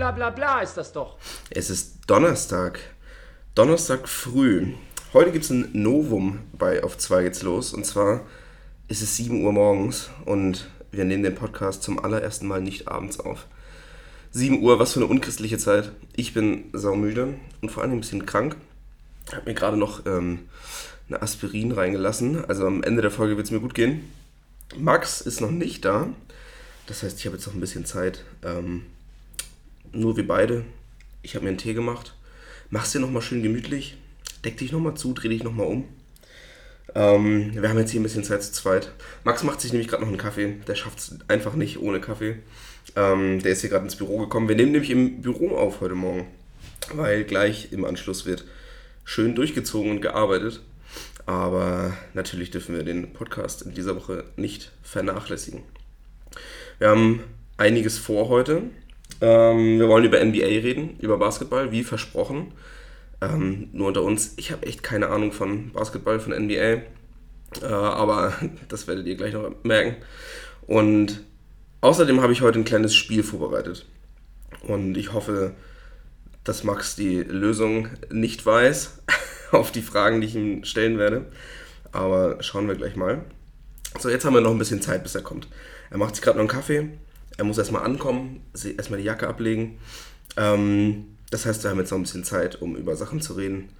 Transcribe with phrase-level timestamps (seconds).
[0.00, 1.18] bla bla bla ist das doch.
[1.50, 2.80] Es ist Donnerstag.
[3.54, 4.72] Donnerstag früh.
[5.12, 7.74] Heute gibt es ein Novum bei Auf 2 geht's los.
[7.74, 8.22] Und zwar
[8.88, 13.20] ist es 7 Uhr morgens und wir nehmen den Podcast zum allerersten Mal nicht abends
[13.20, 13.44] auf.
[14.30, 15.92] 7 Uhr, was für eine unchristliche Zeit.
[16.16, 18.56] Ich bin saumüde und vor allem ein bisschen krank.
[19.26, 20.48] Ich habe mir gerade noch ähm,
[21.10, 22.42] eine Aspirin reingelassen.
[22.46, 24.10] Also am Ende der Folge wird es mir gut gehen.
[24.78, 26.08] Max ist noch nicht da.
[26.86, 28.24] Das heißt, ich habe jetzt noch ein bisschen Zeit.
[28.42, 28.86] Ähm,
[29.92, 30.64] nur wir beide.
[31.22, 32.14] Ich habe mir einen Tee gemacht.
[32.70, 33.96] Mach's dir nochmal schön gemütlich.
[34.44, 35.84] Deck dich nochmal zu, dreh dich nochmal um.
[36.94, 38.92] Ähm, wir haben jetzt hier ein bisschen Zeit zu zweit.
[39.24, 40.56] Max macht sich nämlich gerade noch einen Kaffee.
[40.66, 42.36] Der schafft es einfach nicht ohne Kaffee.
[42.96, 44.48] Ähm, der ist hier gerade ins Büro gekommen.
[44.48, 46.26] Wir nehmen nämlich im Büro auf heute Morgen.
[46.92, 48.44] Weil gleich im Anschluss wird
[49.04, 50.62] schön durchgezogen und gearbeitet.
[51.26, 55.62] Aber natürlich dürfen wir den Podcast in dieser Woche nicht vernachlässigen.
[56.78, 57.22] Wir haben
[57.56, 58.62] einiges vor heute.
[59.20, 62.52] Ähm, wir wollen über NBA reden, über Basketball, wie versprochen.
[63.20, 66.54] Ähm, nur unter uns, ich habe echt keine Ahnung von Basketball, von NBA.
[66.54, 66.82] Äh,
[67.62, 68.32] aber
[68.68, 69.96] das werdet ihr gleich noch merken.
[70.66, 71.20] Und
[71.80, 73.86] außerdem habe ich heute ein kleines Spiel vorbereitet.
[74.62, 75.52] Und ich hoffe,
[76.44, 79.02] dass Max die Lösung nicht weiß
[79.52, 81.26] auf die Fragen, die ich ihm stellen werde.
[81.92, 83.24] Aber schauen wir gleich mal.
[83.98, 85.48] So, jetzt haben wir noch ein bisschen Zeit, bis er kommt.
[85.90, 86.88] Er macht sich gerade noch einen Kaffee.
[87.36, 88.42] Er muss erstmal ankommen,
[88.76, 89.78] erstmal die Jacke ablegen.
[90.36, 93.70] Ähm, das heißt, wir haben jetzt noch ein bisschen Zeit, um über Sachen zu reden,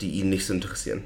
[0.00, 1.04] die ihn nicht so interessieren.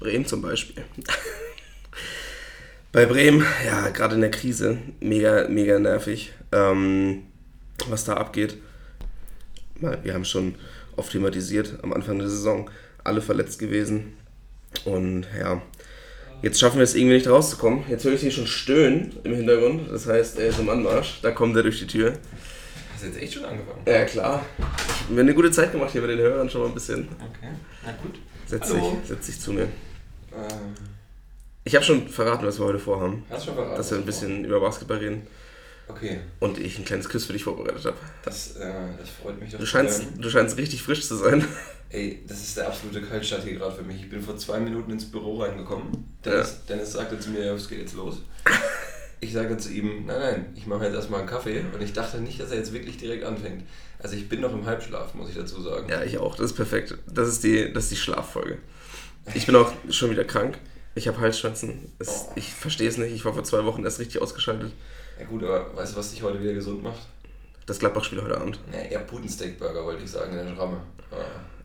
[0.00, 0.82] Bremen zum Beispiel.
[2.92, 7.22] Bei Bremen, ja, gerade in der Krise, mega, mega nervig, ähm,
[7.88, 8.58] was da abgeht.
[9.76, 10.56] Wir haben schon
[10.96, 12.70] oft thematisiert am Anfang der Saison,
[13.02, 14.12] alle verletzt gewesen.
[14.84, 15.62] Und ja,
[16.42, 17.84] Jetzt schaffen wir es irgendwie nicht rauszukommen.
[17.88, 19.88] Jetzt höre ich hier schon stöhnen im Hintergrund.
[19.92, 21.20] Das heißt, er ist im Anmarsch.
[21.22, 22.14] Da kommt er durch die Tür.
[22.92, 23.80] Hast du jetzt echt schon angefangen?
[23.86, 24.44] Ja, klar.
[25.08, 27.08] Wir haben eine gute Zeit gemacht hier bei den Hörern schon mal ein bisschen.
[27.10, 27.52] Okay,
[27.84, 28.18] na gut.
[28.46, 29.62] Setz, dich, setz dich zu mir.
[29.62, 30.74] Ähm.
[31.62, 33.24] Ich habe schon verraten, was wir heute vorhaben.
[33.30, 33.76] Hast du schon verraten?
[33.76, 35.24] Dass wir ein bisschen über Basketball reden.
[35.86, 36.18] Okay.
[36.40, 37.96] Und ich ein kleines Quiz für dich vorbereitet habe.
[38.24, 39.60] Das, äh, das freut mich doch.
[39.60, 41.46] Du scheinst, du scheinst richtig frisch zu sein.
[41.92, 44.00] Ey, das ist der absolute Kaltstart hier gerade für mich.
[44.00, 46.16] Ich bin vor zwei Minuten ins Büro reingekommen.
[46.24, 46.74] Dennis, ja.
[46.74, 48.22] Dennis sagte zu mir, es geht jetzt los.
[49.24, 51.60] Ich sagte zu ihm, nein, nein, ich mache jetzt erstmal einen Kaffee.
[51.72, 53.62] Und ich dachte nicht, dass er jetzt wirklich direkt anfängt.
[54.00, 55.88] Also ich bin noch im Halbschlaf, muss ich dazu sagen.
[55.88, 56.34] Ja, ich auch.
[56.34, 56.98] Das ist perfekt.
[57.06, 58.58] Das ist die, das ist die Schlaffolge.
[59.32, 60.58] Ich bin auch schon wieder krank.
[60.96, 61.92] Ich habe Halsschmerzen.
[62.00, 62.32] Es, oh.
[62.34, 63.14] Ich verstehe es nicht.
[63.14, 64.72] Ich war vor zwei Wochen erst richtig ausgeschaltet.
[65.20, 67.06] Ja gut, aber weißt du, was dich heute wieder gesund macht?
[67.66, 68.58] Das Gladbach-Spiel heute Abend.
[68.72, 70.78] Ja, eher Putensteak-Burger, wollte ich sagen, in der Schramme.
[71.12, 71.18] Ja.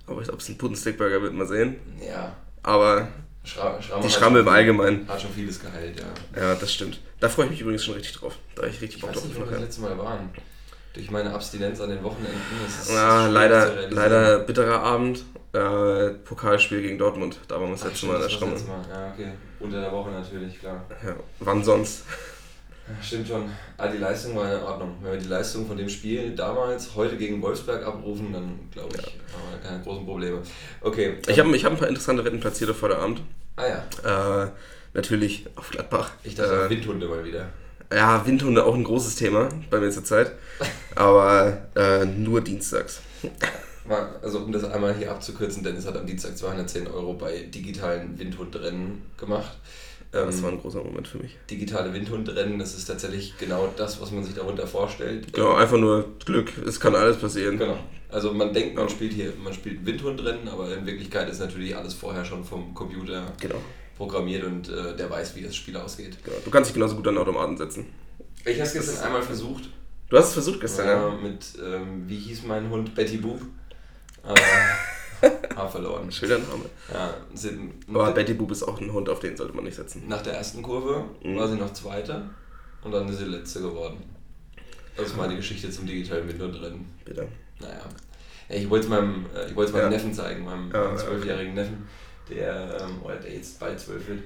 [0.07, 1.75] Aber ob es ein Putensteak-Burger wird, mal sehen.
[2.06, 2.35] Ja.
[2.63, 3.07] Aber
[3.44, 5.07] Schra Schramme die Schramme im Allgemeinen.
[5.07, 6.41] Hat schon vieles geheilt, ja.
[6.41, 7.00] Ja, das stimmt.
[7.19, 8.35] Da freue ich mich übrigens schon richtig drauf.
[8.56, 9.23] Da habe ich richtig ich Bock drauf.
[9.23, 10.29] Ich weiß nicht, wo wir das letzte Mal waren.
[10.94, 15.23] Durch meine Abstinenz an den Wochenenden ist es ja, leider, leider bitterer Abend.
[15.53, 17.39] Äh, Pokalspiel gegen Dortmund.
[17.47, 18.56] Da waren wir das letzte Mal in der Schramme.
[18.89, 19.31] Ja, okay.
[19.59, 20.85] Unter der Woche natürlich, klar.
[21.03, 22.03] Ja, wann sonst?
[23.02, 23.50] Stimmt schon.
[23.78, 24.96] Ah, die Leistung war in Ordnung.
[25.02, 29.02] Wenn wir die Leistung von dem Spiel damals heute gegen Wolfsberg abrufen, dann glaube ich,
[29.02, 29.08] ja.
[29.08, 30.42] haben wir keine großen Probleme.
[30.81, 31.18] Okay.
[31.28, 33.22] Ich habe ich hab ein paar interessante Wetten platziert vor der Abend.
[33.58, 33.66] Ah
[34.03, 34.44] ja.
[34.44, 34.52] Äh,
[34.94, 36.12] natürlich auf Gladbach.
[36.24, 37.50] Ich dachte äh, Windhunde mal wieder.
[37.94, 40.31] Ja, Windhunde auch ein großes Thema bei mir zur Zeit.
[40.96, 43.02] aber äh, nur dienstags.
[44.22, 49.04] Also um das einmal hier abzukürzen, Dennis hat am Dienstag 210 Euro bei digitalen Windhundrennen
[49.18, 49.58] gemacht.
[50.12, 51.38] Das ähm, war ein großer Moment für mich.
[51.50, 55.34] Digitale Windhundrennen, das ist tatsächlich genau das, was man sich darunter vorstellt.
[55.34, 57.57] Genau, einfach nur Glück, es kann alles passieren.
[57.57, 57.78] Genau.
[58.09, 61.94] Also man denkt, man spielt hier, man spielt Windhundrennen, aber in Wirklichkeit ist natürlich alles
[61.94, 63.57] vorher schon vom Computer genau.
[63.97, 66.18] programmiert und äh, der weiß, wie das Spiel ausgeht.
[66.24, 66.38] Genau.
[66.44, 67.88] Du kannst dich genauso gut an Automaten setzen.
[68.45, 69.69] Ich habe es gestern einmal versucht.
[70.09, 71.09] Du hast es versucht gestern, ja?
[71.09, 71.16] ja?
[71.16, 72.95] Mit, ähm, wie hieß mein Hund?
[72.95, 73.42] Betty Boop.
[74.24, 74.33] Äh,
[75.56, 76.12] Haar verloren.
[76.12, 76.66] Schöner Name.
[76.94, 80.04] Ja, sind, Aber Betty Boop ist auch ein Hund, auf den sollte man nicht setzen.
[80.08, 81.38] Nach der ersten Kurve mhm.
[81.38, 82.30] war sie noch Zweite
[82.84, 83.98] und dann ist sie Letzte geworden.
[84.96, 86.86] Das ist mal die Geschichte zum digitalen Windhundrennen.
[87.06, 87.28] Bitte.
[87.60, 87.84] Naja.
[88.50, 89.90] Ja, ich wollte es meinem, äh, ich meinem ja.
[89.90, 91.72] Neffen zeigen, meinem zwölfjährigen ja, okay.
[91.72, 91.88] Neffen,
[92.30, 94.22] der, ähm, oder der jetzt bald zwölf wird,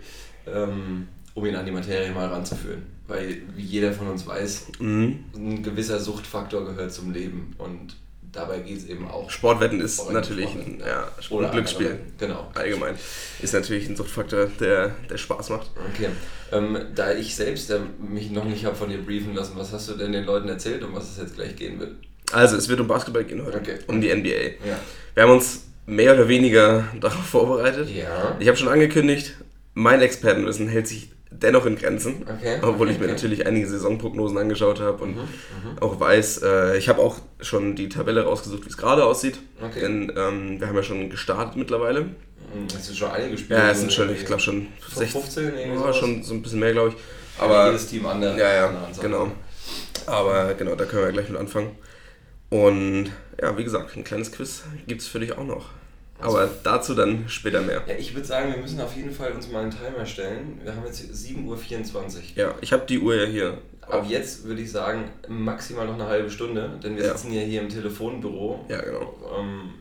[0.47, 2.83] ähm, um ihn an die Materie mal ranzuführen.
[3.07, 5.25] Weil, wie jeder von uns weiß, mhm.
[5.35, 7.53] ein gewisser Suchtfaktor gehört zum Leben.
[7.57, 7.97] Und
[8.31, 9.29] dabei geht es eben auch.
[9.29, 11.99] Sportwetten ist natürlich ein, ja, Sport ein Glücksspiel.
[12.17, 12.49] Genau.
[12.53, 12.95] Allgemein.
[13.41, 15.71] Ist natürlich ein Suchtfaktor, der, der Spaß macht.
[15.93, 16.09] Okay.
[16.51, 19.89] Ähm, da ich selbst äh, mich noch nicht habe von dir briefen lassen, was hast
[19.89, 21.95] du denn den Leuten erzählt, um was es jetzt gleich gehen wird?
[22.31, 23.57] Also, es wird um Basketball gehen heute.
[23.57, 23.79] Okay.
[23.87, 24.65] Um die NBA.
[24.67, 24.79] Ja.
[25.13, 27.89] Wir haben uns mehr oder weniger darauf vorbereitet.
[27.89, 28.37] Ja.
[28.39, 29.35] Ich habe schon angekündigt,
[29.73, 32.25] mein Expertenwissen hält sich dennoch in Grenzen.
[32.27, 32.59] Okay.
[32.61, 35.79] Obwohl ich mir natürlich einige Saisonprognosen angeschaut habe und mhm, mhm.
[35.79, 39.39] auch weiß, äh, ich habe auch schon die Tabelle rausgesucht, wie es gerade aussieht.
[39.61, 39.79] Okay.
[39.81, 42.07] Denn ähm, wir haben ja schon gestartet mittlerweile.
[42.75, 43.59] Es sind schon einige Spiele.
[43.59, 46.73] Ja, es sind schon, ich glaube schon 16, 15, ja, schon so ein bisschen mehr,
[46.73, 46.95] glaube ich.
[47.41, 48.37] Aber ja, jedes Team andere.
[48.37, 49.31] Ja, ja, genau.
[50.05, 51.71] Aber genau, da können wir gleich mit anfangen.
[52.49, 53.11] Und
[53.41, 55.69] ja, wie gesagt, ein kleines Quiz gibt es für dich auch noch.
[56.21, 57.83] Aber dazu dann später mehr.
[57.87, 60.59] Ja, ich würde sagen, wir müssen auf jeden Fall uns mal einen Timer stellen.
[60.63, 62.11] Wir haben jetzt 7.24 Uhr.
[62.35, 63.57] Ja, ich habe die Uhr ja hier.
[63.81, 67.17] Ab jetzt würde ich sagen, maximal noch eine halbe Stunde, denn wir ja.
[67.17, 68.65] sitzen ja hier im Telefonbüro.
[68.69, 69.15] Ja, genau.
[69.37, 69.73] Ähm,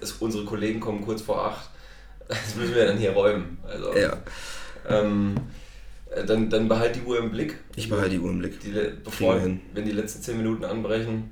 [0.00, 1.70] es, unsere Kollegen kommen kurz vor acht.
[2.26, 3.58] Das müssen wir dann hier räumen.
[3.68, 4.16] Also, ja.
[4.88, 5.34] Ähm,
[6.26, 7.58] dann, dann behalt die Uhr im Blick.
[7.76, 8.60] Ich behalte die Uhr im Blick.
[8.60, 8.72] Die,
[9.04, 11.30] bevor, wenn die letzten 10 Minuten anbrechen,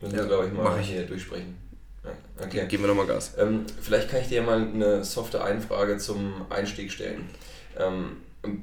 [0.00, 0.88] müssen ja, wir, glaube ich, mal ich.
[0.88, 1.56] hier durchsprechen.
[2.42, 2.66] Okay.
[2.66, 3.34] Geben wir nochmal Gas.
[3.38, 7.28] Ähm, vielleicht kann ich dir mal eine softe Einfrage zum Einstieg stellen.
[7.78, 8.16] Ähm,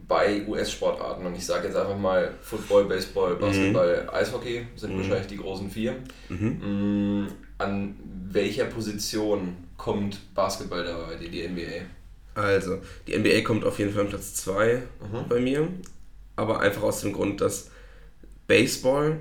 [0.08, 3.40] bei US-Sportarten, und ich sage jetzt einfach mal Football, Baseball, mhm.
[3.40, 4.10] Basketball, mhm.
[4.10, 4.98] Eishockey sind mhm.
[5.00, 5.96] wahrscheinlich die großen vier.
[6.28, 7.24] Mhm.
[7.24, 7.28] Mm,
[7.58, 7.96] an
[8.30, 11.86] welcher Position kommt Basketball dabei, die, die NBA?
[12.36, 15.30] Also, die NBA kommt auf jeden Fall an Platz 2 mhm.
[15.30, 15.68] bei mir,
[16.36, 17.72] aber einfach aus dem Grund, dass
[18.48, 19.18] Baseball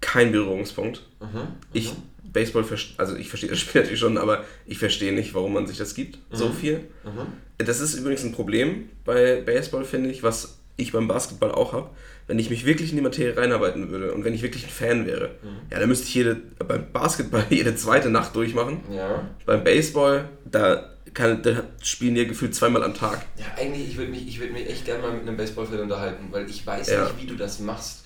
[0.00, 1.06] kein Berührungspunkt.
[1.20, 1.48] Mhm.
[1.72, 1.94] Ich
[2.32, 2.64] Baseball,
[2.96, 5.94] also ich verstehe das Spiel natürlich schon, aber ich verstehe nicht, warum man sich das
[5.94, 6.36] gibt, mhm.
[6.36, 6.78] so viel.
[7.04, 7.32] Mhm.
[7.58, 11.90] Das ist übrigens ein Problem bei Baseball, finde ich, was ich beim Basketball auch habe.
[12.26, 15.06] Wenn ich mich wirklich in die Materie reinarbeiten würde und wenn ich wirklich ein Fan
[15.06, 15.70] wäre, mhm.
[15.70, 16.36] ja, dann müsste ich jede,
[16.66, 18.80] beim Basketball jede zweite Nacht durchmachen.
[18.90, 19.28] Ja.
[19.44, 23.26] Beim Baseball, da, kann, da spielen die gefühlt zweimal am Tag.
[23.36, 26.48] Ja, eigentlich, ich würde mich, würd mich echt gerne mal mit einem Baseballfan unterhalten, weil
[26.48, 27.04] ich weiß ja.
[27.04, 28.04] nicht, wie du das machst.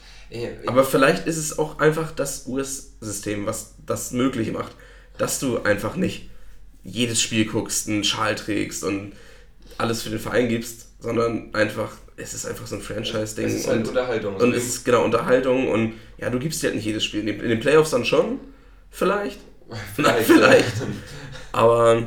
[0.67, 4.73] Aber vielleicht ist es auch einfach das US-System, was das möglich macht,
[5.19, 6.31] dass du einfach nicht
[6.82, 9.12] jedes Spiel guckst, einen Schal trägst und
[9.78, 13.46] alles für den Verein gibst, sondern einfach, es ist einfach so ein Franchise-Ding.
[13.46, 14.37] Es ist halt und, Unterhaltung.
[14.37, 17.26] Und es ist genau Unterhaltung und ja, du gibst dir halt nicht jedes Spiel.
[17.26, 18.40] In den Playoffs dann schon,
[18.90, 19.40] vielleicht.
[19.96, 20.26] Vielleicht.
[20.26, 20.75] vielleicht.
[21.52, 22.06] Aber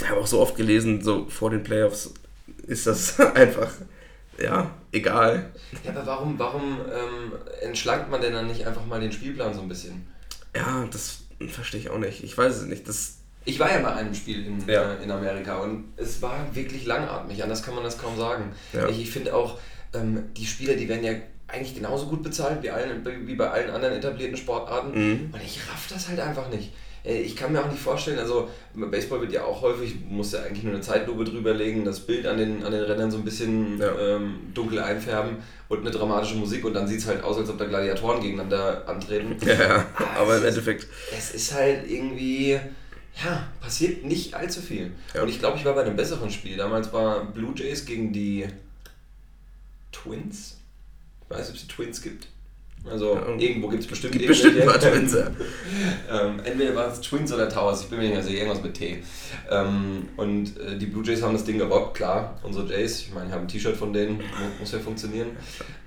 [0.00, 2.14] ich habe auch so oft gelesen, so vor den Playoffs
[2.68, 3.72] ist das einfach
[4.42, 5.50] ja, egal.
[5.84, 7.32] Ja, aber warum, warum ähm,
[7.62, 10.06] entschlankt man denn dann nicht einfach mal den Spielplan so ein bisschen?
[10.56, 12.24] Ja, das verstehe ich auch nicht.
[12.24, 12.88] Ich weiß es nicht.
[12.88, 14.94] Das ich war ja bei einem Spiel in, ja.
[14.94, 18.52] äh, in Amerika und es war wirklich langatmig, anders kann man das kaum sagen.
[18.72, 18.88] Ja.
[18.88, 19.58] Ich, ich finde auch,
[19.94, 21.12] ähm, die Spieler, die werden ja
[21.48, 24.92] eigentlich genauso gut bezahlt wie, allen, wie bei allen anderen etablierten Sportarten.
[24.92, 25.30] Mhm.
[25.32, 26.72] Und ich raff das halt einfach nicht.
[27.04, 30.42] Äh, ich kann mir auch nicht vorstellen, also Baseball wird ja auch häufig, muss ja
[30.42, 33.24] eigentlich nur eine Zeitlupe drüber legen, das Bild an den, an den Rändern so ein
[33.24, 33.98] bisschen ja.
[33.98, 35.36] ähm, dunkel einfärben
[35.68, 38.88] und eine dramatische Musik und dann sieht es halt aus, als ob da Gladiatoren gegeneinander
[38.88, 39.36] antreten.
[39.50, 40.86] Ja, aber, aber im Endeffekt.
[41.16, 42.52] Es ist halt irgendwie,
[43.24, 44.92] ja, passiert nicht allzu viel.
[45.14, 45.22] Ja.
[45.22, 46.56] Und ich glaube, ich war bei einem besseren Spiel.
[46.56, 48.46] Damals war Blue Jays gegen die
[49.90, 50.58] Twins.
[51.22, 52.28] Ich weiß nicht, ob es die Twins gibt.
[52.88, 55.14] Also ja, irgendwo gibt es bestimmt gibt bestimmt mal Twins,
[56.10, 59.02] ähm, entweder war es Twins oder Towers, ich bin mir nicht sicher, irgendwas mit T.
[59.50, 63.26] Ähm, und äh, die Blue Jays haben das Ding gerockt, klar, unsere Jays, ich meine,
[63.26, 64.22] ich habe ein T-Shirt von denen,
[64.58, 65.28] muss ja funktionieren.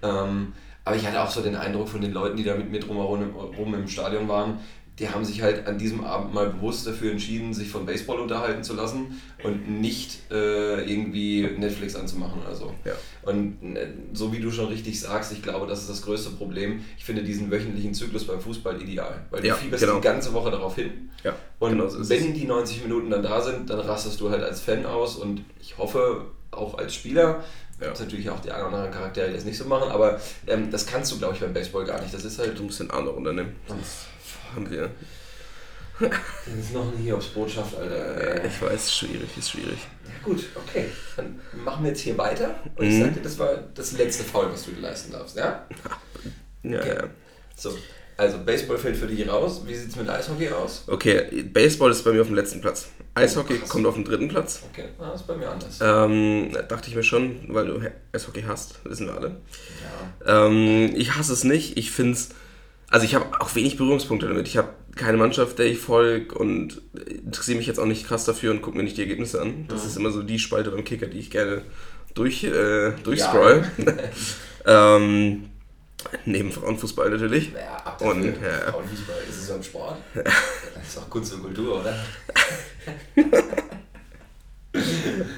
[0.04, 0.54] Ähm,
[0.86, 3.74] aber ich hatte auch so den Eindruck von den Leuten, die da mit mir drumherum
[3.74, 4.60] im Stadion waren,
[5.00, 8.63] die haben sich halt an diesem Abend mal bewusst dafür entschieden, sich von Baseball unterhalten
[8.63, 12.75] zu lassen und nicht äh, irgendwie Netflix anzumachen oder so.
[12.86, 12.94] Ja.
[13.24, 16.84] Und äh, so wie du schon richtig sagst, ich glaube, das ist das größte Problem.
[16.96, 19.96] Ich finde diesen wöchentlichen Zyklus beim Fußball ideal, weil ja, du fieberst genau.
[19.96, 21.10] die ganze Woche darauf hin.
[21.24, 24.44] Ja, und genau so wenn die 90 Minuten dann da sind, dann rastest du halt
[24.44, 27.44] als Fan aus und ich hoffe auch als Spieler.
[27.79, 27.88] Ja.
[27.88, 30.70] Gibt natürlich auch die einen oder anderen Charaktere, die das nicht so machen, aber ähm,
[30.70, 32.13] das kannst du, glaube ich, beim Baseball gar nicht.
[32.13, 32.58] Das ist halt.
[32.60, 33.56] Du musst den Arm noch unternehmen.
[33.67, 34.12] Sonst
[34.54, 34.90] haben wir.
[36.00, 38.38] Das ist noch eine Hiobsbotschaft, Alter.
[38.38, 39.78] Ja, ich weiß, schwierig, ist schwierig.
[40.06, 40.86] Ja, gut, okay.
[41.16, 42.56] Dann machen wir jetzt hier weiter.
[42.75, 43.04] Und ich mhm.
[43.04, 45.66] sagte, das war das letzte Foul, was du dir leisten darfst, ja?
[46.66, 46.96] Ja, okay.
[46.96, 47.04] ja.
[47.58, 47.78] So,
[48.16, 49.63] also Baseball fällt für dich raus.
[49.66, 50.84] Wie sieht es mit Eishockey aus?
[50.88, 52.88] Okay, Baseball ist bei mir auf dem letzten Platz.
[53.16, 54.62] Eishockey oh, kommt auf den dritten Platz.
[54.72, 55.80] Okay, ah, das ist bei mir anders.
[55.82, 57.82] Ähm, dachte ich mir schon, weil du
[58.13, 59.42] Eishockey hast, wissen wir alle.
[60.25, 60.46] Ja.
[60.48, 61.78] Ähm, ich hasse es nicht.
[61.78, 62.30] Ich finde es
[62.93, 64.47] also ich habe auch wenig Berührungspunkte damit.
[64.47, 68.51] Ich habe keine Mannschaft, der ich folge und interessiere mich jetzt auch nicht krass dafür
[68.51, 69.65] und gucke mir nicht die Ergebnisse an.
[69.67, 69.89] Das mhm.
[69.89, 71.63] ist immer so die Spalte beim Kicker, die ich gerne
[72.13, 73.65] durch, äh, durchscroll.
[74.65, 74.97] Ja.
[75.00, 75.50] ähm,
[76.25, 77.51] neben Frauenfußball natürlich.
[77.53, 78.71] Ja, ab und, ja.
[78.71, 79.97] Frauenfußball, ist es so ein Sport?
[80.75, 81.95] Das ist auch Kunst und Kultur, oder?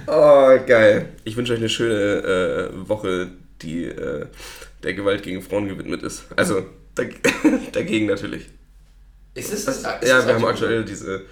[0.08, 1.14] oh, geil.
[1.24, 3.30] Ich wünsche euch eine schöne äh, Woche,
[3.62, 4.26] die äh,
[4.84, 6.26] der Gewalt gegen Frauen gewidmet ist.
[6.36, 6.66] Also
[7.72, 8.48] Dagegen natürlich.
[9.34, 9.84] Ist es das?
[9.84, 11.26] Ja, wir haben aktuell diese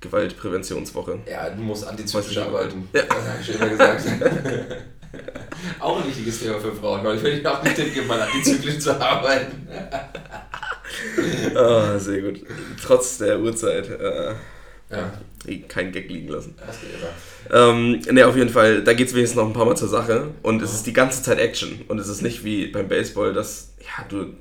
[0.00, 1.20] Gewaltpräventionswoche.
[1.30, 2.88] Ja, du musst antizyklisch arbeiten.
[2.92, 3.02] Ja.
[3.02, 4.04] Das habe ich schon immer gesagt.
[5.80, 8.78] auch ein wichtiges Thema für Frauen, weil ich würde auch einen Tipp geben, mal antizyklisch
[8.80, 9.68] zu arbeiten.
[11.54, 12.40] oh, sehr gut.
[12.82, 13.88] Trotz der Uhrzeit.
[13.88, 14.34] Äh,
[14.90, 15.12] ja.
[15.68, 16.54] Kein Gag liegen lassen.
[16.66, 17.68] Das geht immer.
[17.70, 20.30] Ähm, ne, auf jeden Fall, da geht es wenigstens noch ein paar Mal zur Sache.
[20.42, 21.82] Und es ist die ganze Zeit Action.
[21.88, 24.34] Und es ist nicht wie beim Baseball, dass ja, du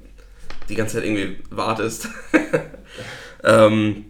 [0.70, 2.08] die ganze Zeit irgendwie wartest.
[3.44, 4.06] ähm,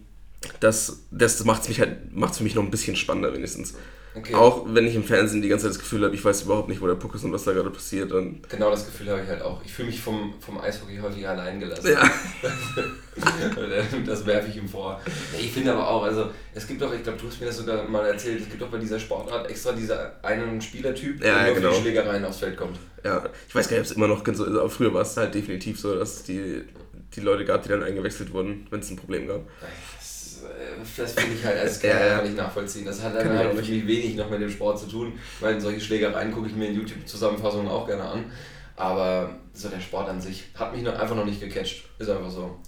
[0.60, 3.74] das das macht es halt, für mich noch ein bisschen spannender wenigstens.
[4.16, 4.32] Okay.
[4.34, 6.80] Auch wenn ich im Fernsehen die ganze Zeit das Gefühl habe, ich weiß überhaupt nicht,
[6.80, 8.12] wo der Puck ist und was da gerade passiert.
[8.12, 9.60] Und genau das Gefühl habe ich halt auch.
[9.64, 11.90] Ich fühle mich vom, vom Eishockey häufig allein gelassen.
[11.90, 12.08] Ja.
[14.06, 15.00] das werfe ich ihm vor.
[15.36, 17.88] Ich finde aber auch, also es gibt doch, ich glaube, du hast mir das sogar
[17.88, 21.54] mal erzählt, es gibt doch bei dieser Sportart extra dieser einen Spielertyp, ja, der nur
[21.54, 21.70] genau.
[21.70, 22.78] für die Schlägereien aufs Feld kommt.
[23.02, 25.16] Ja, ich weiß gar nicht, ob es immer noch so ist, aber früher war es
[25.16, 26.62] halt definitiv so, dass die,
[27.16, 29.42] die Leute gab, die dann eingewechselt wurden, wenn es ein Problem gab.
[30.54, 32.84] Äh, das finde ich halt, das kann ja, ich nicht nachvollziehen.
[32.84, 35.12] Das hat dann halt wirklich wenig noch mit dem Sport zu tun.
[35.36, 38.24] Ich meine, solche Schlägereien gucke ich mir in YouTube-Zusammenfassungen auch gerne an.
[38.76, 41.84] Aber so der Sport an sich hat mich noch, einfach noch nicht gecatcht.
[41.98, 42.58] Ist einfach so.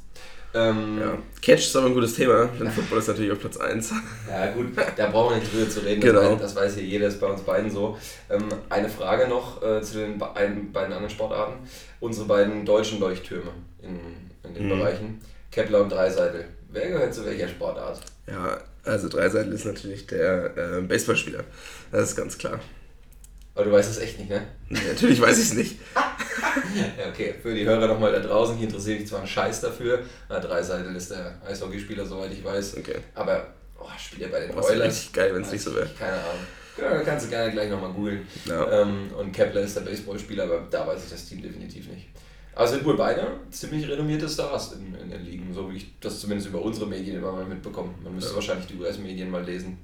[0.55, 1.19] Ähm, ja.
[1.43, 3.93] Catch ist aber ein gutes Thema, denn Football ist natürlich auf Platz 1.
[4.31, 6.33] Ja gut, da brauchen wir nicht drüber zu reden, das, genau.
[6.33, 7.99] weiß, das weiß hier jeder, ist bei uns beiden so.
[8.31, 11.59] Ähm, eine Frage noch äh, zu den beiden, beiden anderen Sportarten.
[12.00, 13.50] Unsere beiden deutschen Leuchttürme
[13.83, 14.00] in,
[14.45, 14.78] in den mhm.
[14.78, 16.47] Bereichen, Kepler und Dreiseitel.
[16.76, 18.02] Wer gehört zu welcher Sportart?
[18.26, 21.42] Ja, also Dreiseitel ist natürlich der äh, Baseballspieler.
[21.90, 22.61] Das ist ganz klar.
[23.54, 24.42] Aber du weißt es echt nicht, ne?
[24.68, 25.76] Nee, natürlich weiß ich es nicht.
[25.95, 30.00] ja, okay, für die Hörer nochmal da draußen, hier interessiere ich zwar einen Scheiß dafür.
[30.28, 32.76] Na, Dreiseitel ist der Eishockeyspieler, soweit ich weiß.
[32.76, 32.97] Okay.
[33.14, 33.47] Aber
[33.78, 34.66] oh, spielt er bei den Oilers.
[34.66, 35.88] Das richtig geil, wenn es nicht so wäre.
[35.99, 36.47] Keine Ahnung.
[36.76, 38.28] Ja, kannst du gerne gleich nochmal googeln.
[38.45, 38.83] Ja.
[38.83, 42.09] Ähm, und Kepler ist der Baseballspieler, aber da weiß ich das Team definitiv nicht.
[42.56, 46.20] Aber sind wohl beide ziemlich renommierte Stars in, in den Ligen, so wie ich das
[46.20, 47.90] zumindest über unsere Medien immer mal mitbekomme.
[48.02, 48.36] Man müsste ja.
[48.36, 49.76] wahrscheinlich die US-Medien mal lesen.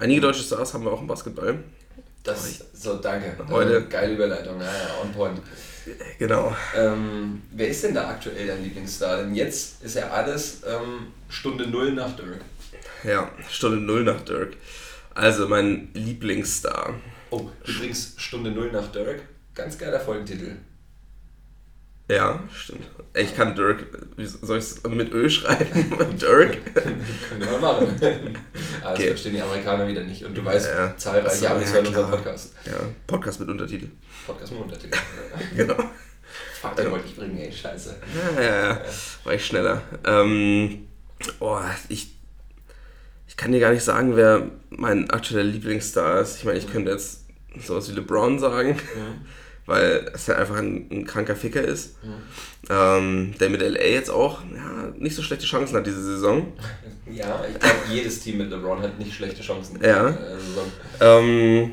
[0.00, 1.62] Einige deutsche Stars haben wir auch im Basketball.
[2.24, 3.36] Das, so, danke.
[3.48, 3.76] Heute.
[3.76, 5.40] Also, geile Überleitung, ja, ja, on point.
[6.18, 6.54] Genau.
[6.76, 9.18] Ähm, wer ist denn da aktuell dein Lieblingsstar?
[9.18, 12.40] Denn jetzt ist ja alles ähm, Stunde Null nach Dirk.
[13.04, 14.56] Ja, Stunde Null nach Dirk.
[15.14, 16.94] Also mein Lieblingsstar.
[17.30, 19.22] Oh, übrigens Stunde Null nach Dirk.
[19.54, 20.56] Ganz geiler Folgentitel.
[22.08, 22.86] Ja, stimmt.
[23.14, 23.86] Ich kann Dirk,
[24.16, 26.16] wie soll ich es mit Ö schreiben?
[26.20, 26.58] Dirk?
[26.74, 28.36] Können wir machen.
[28.82, 29.02] Aber okay.
[29.02, 30.24] das verstehen die Amerikaner wieder nicht.
[30.24, 32.54] Und du weißt, ja, zahlreiche Amis hören unseren Podcast.
[32.64, 32.74] Ja,
[33.06, 33.88] Podcast mit Untertitel.
[34.24, 34.98] Podcast mit Untertitel.
[35.56, 35.76] genau.
[36.60, 37.96] Fuck, den wollte ich bringen, ey, scheiße.
[38.36, 38.80] Ja, ja, ja.
[39.24, 39.82] War ich schneller.
[40.04, 40.86] Ähm,
[41.40, 41.58] oh,
[41.88, 42.14] ich,
[43.26, 46.36] ich kann dir gar nicht sagen, wer mein aktueller Lieblingsstar ist.
[46.36, 47.24] Ich meine, ich könnte jetzt
[47.58, 48.74] sowas wie LeBron sagen.
[48.74, 49.26] Mhm
[49.66, 52.02] weil es ja einfach ein, ein kranker Ficker ist.
[52.02, 52.14] Mhm.
[52.70, 56.52] Ähm, der mit LA jetzt auch ja, nicht so schlechte Chancen hat diese Saison.
[57.08, 59.78] Ja, ich glaube, jedes Team mit LeBron hat nicht schlechte Chancen.
[59.80, 60.08] Ja.
[60.08, 60.16] Äh,
[61.00, 61.70] ähm,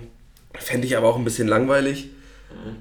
[0.54, 2.12] Fände ich aber auch ein bisschen langweilig.
[2.52, 2.78] Mhm.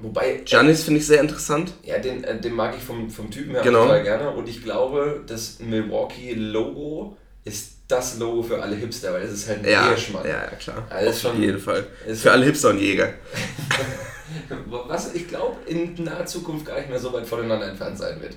[0.00, 0.42] Wobei.
[0.44, 1.72] Giannis finde ich sehr interessant.
[1.82, 3.84] Ja, den, äh, den mag ich vom, vom Typen her genau.
[3.84, 4.30] total gerne.
[4.30, 9.60] Und ich glaube, das Milwaukee-Logo ist das Logo für alle Hipster, weil es ist halt
[9.60, 10.24] ein ja, Jägerschmann.
[10.24, 10.86] Ja, ja, klar.
[10.90, 11.86] Also Auf jeden Fall.
[12.14, 13.14] Für alle Hipster und Jäger.
[14.66, 18.36] Was ich glaube, in naher Zukunft gar nicht mehr so weit voneinander entfernt sein wird.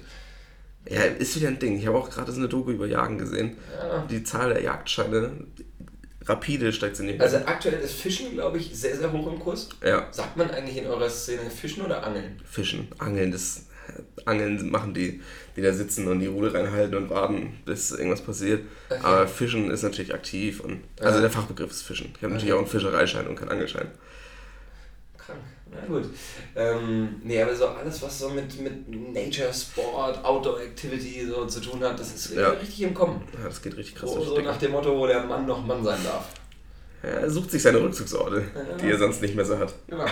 [0.90, 1.78] Ja, ist wieder ein Ding.
[1.78, 3.58] Ich habe auch gerade so eine Doku über Jagen gesehen.
[3.78, 4.06] Ja.
[4.10, 5.32] Die Zahl der Jagdscheine
[6.26, 7.22] rapide steigt sie nicht.
[7.22, 9.70] Also aktuell ist Fischen, glaube ich, sehr, sehr hoch im Kurs.
[9.84, 10.08] Ja.
[10.12, 12.40] Sagt man eigentlich in eurer Szene Fischen oder Angeln?
[12.50, 12.88] Fischen.
[12.98, 13.64] Angeln, das
[14.26, 15.22] Angeln machen die,
[15.56, 18.62] die da sitzen und die Rudel reinhalten und warten, bis irgendwas passiert.
[18.90, 19.00] Okay.
[19.04, 21.22] Aber Fischen ist natürlich aktiv und also ja.
[21.22, 22.08] der Fachbegriff ist Fischen.
[22.08, 22.34] Ich habe okay.
[22.34, 23.88] natürlich auch einen Fischereischein und keinen Angelschein.
[25.18, 25.40] Krank.
[25.72, 26.06] Na gut.
[26.56, 31.60] Ähm, nee, aber so alles, was so mit, mit Nature, Sport, Outdoor Activity so zu
[31.60, 32.50] tun hat, das ist ja.
[32.50, 33.22] richtig im Kommen.
[33.34, 34.14] Ja, das geht richtig krass.
[34.14, 36.30] So, so nach dem Motto, wo der Mann noch Mann sein darf.
[37.02, 38.44] Ja, er sucht sich seine Rückzugsorte,
[38.82, 39.74] die er sonst nicht mehr so hat.
[39.88, 40.06] Genau.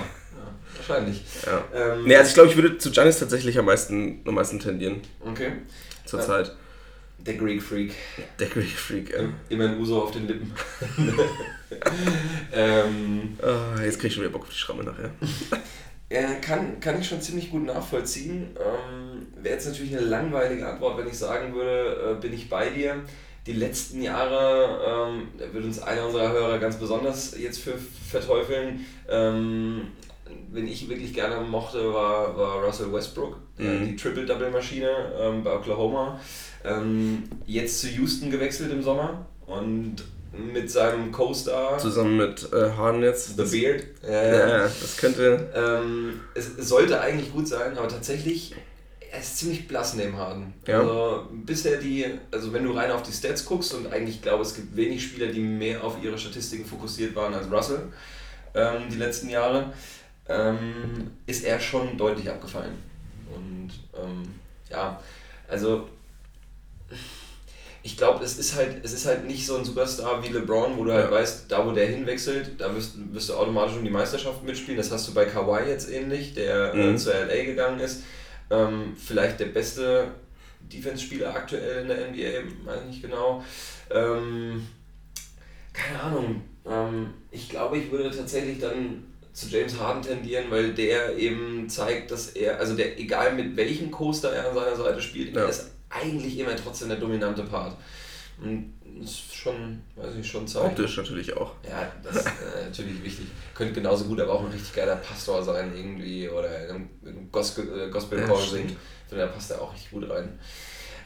[0.76, 1.24] Wahrscheinlich.
[1.46, 1.64] Ja.
[1.74, 5.02] Ähm, nee, also ich glaube, ich würde zu Janis tatsächlich am meisten, am meisten tendieren.
[5.20, 5.54] Okay.
[6.06, 6.48] Zurzeit.
[6.48, 6.54] Ja.
[7.20, 7.94] Der Greek Freak.
[8.40, 9.20] Der Greek Freak, ja.
[9.50, 10.52] Immer ein Uso auf den Lippen.
[12.54, 15.12] ähm, oh, jetzt krieg ich schon wieder Bock auf die Schramme nachher.
[16.12, 18.50] Ja, kann, kann ich schon ziemlich gut nachvollziehen.
[18.60, 22.70] Ähm, Wäre jetzt natürlich eine langweilige Antwort, wenn ich sagen würde, äh, bin ich bei
[22.70, 22.98] dir.
[23.48, 27.76] Die letzten Jahre, ähm, wird uns einer unserer Hörer ganz besonders jetzt für
[28.10, 29.88] verteufeln, ähm,
[30.52, 33.86] wenn ich wirklich gerne mochte, war, war Russell Westbrook, mhm.
[33.86, 36.20] die Triple-Double-Maschine ähm, bei Oklahoma.
[36.64, 41.78] Ähm, jetzt zu Houston gewechselt im Sommer und mit seinem Co-Star.
[41.78, 43.36] Zusammen mit äh, Harden jetzt.
[43.38, 43.84] The Beard.
[44.04, 45.50] Äh, ja, das könnte.
[45.54, 48.56] Ähm, es, es, sollte eigentlich gut sein, aber tatsächlich,
[49.12, 50.54] er ist ziemlich blass neben Harden.
[50.68, 50.80] Ja.
[50.80, 54.56] Also bisher die, also wenn du rein auf die Stats guckst und eigentlich glaube es
[54.56, 57.84] gibt wenig Spieler, die mehr auf ihre Statistiken fokussiert waren als Russell
[58.54, 59.74] ähm, die letzten Jahre,
[60.32, 62.78] ähm, ist er schon deutlich abgefallen.
[63.34, 64.24] Und ähm,
[64.70, 65.00] ja,
[65.48, 65.88] also
[67.84, 70.84] ich glaube, es ist halt, es ist halt nicht so ein Superstar wie LeBron, wo
[70.84, 74.44] du halt weißt, da wo der hinwechselt, da wirst, wirst du automatisch um die Meisterschaft
[74.44, 74.78] mitspielen.
[74.78, 76.96] Das hast du bei Kawhi jetzt ähnlich, der äh, mhm.
[76.96, 78.04] äh, zu LA gegangen ist.
[78.52, 80.10] Ähm, vielleicht der beste
[80.72, 83.44] Defense-Spieler aktuell in der NBA, weiß ich nicht genau.
[83.90, 84.68] Ähm,
[85.74, 86.42] keine Ahnung.
[86.70, 92.12] Ähm, ich glaube, ich würde tatsächlich dann zu James Harden tendieren, weil der eben zeigt,
[92.12, 95.44] dass er, also der, egal mit welchem Coaster er an seiner Seite spielt, ja.
[95.44, 97.78] er ist eigentlich immer trotzdem der dominante Part.
[98.42, 100.68] Und das ist schon, weiß ich, schon zeigen.
[100.68, 101.54] Optisch natürlich auch.
[101.68, 103.28] Ja, das ist äh, natürlich wichtig.
[103.54, 107.90] Könnte genauso gut aber auch ein richtig geiler Pastor sein irgendwie oder ein Gospel, äh,
[107.90, 108.76] Gospel ja, singen.
[109.10, 110.40] Da passt er auch richtig gut rein.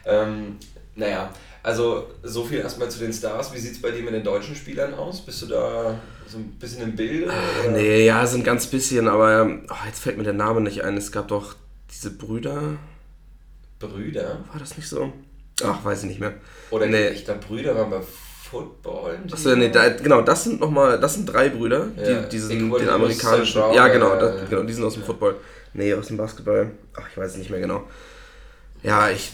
[0.04, 0.58] Ähm,
[0.94, 1.32] naja,
[1.66, 3.52] also so viel erstmal zu den Stars.
[3.52, 5.20] Wie sieht es bei dir mit den deutschen Spielern aus?
[5.20, 7.24] Bist du da so ein bisschen im Bilde?
[7.24, 7.72] Oder?
[7.72, 10.96] Nee, ja, sind ganz bisschen, aber oh, jetzt fällt mir der Name nicht ein.
[10.96, 11.56] Es gab doch
[11.90, 12.76] diese Brüder.
[13.80, 14.44] Brüder?
[14.52, 15.12] War das nicht so?
[15.64, 16.34] Ach, weiß ich nicht mehr.
[16.70, 17.08] Oder nee.
[17.08, 19.18] ich glaube, Brüder waren bei Football.
[19.32, 22.22] Achso, nee, da, genau, das sind nochmal, das sind drei Brüder, ja.
[22.22, 23.60] die diesen, den amerikanischen.
[23.74, 25.34] Ja, genau, das, genau, die sind aus dem Football.
[25.74, 26.70] Nee, aus dem Basketball.
[26.94, 27.88] Ach, ich weiß es nicht mehr genau.
[28.84, 29.32] Ja, ich.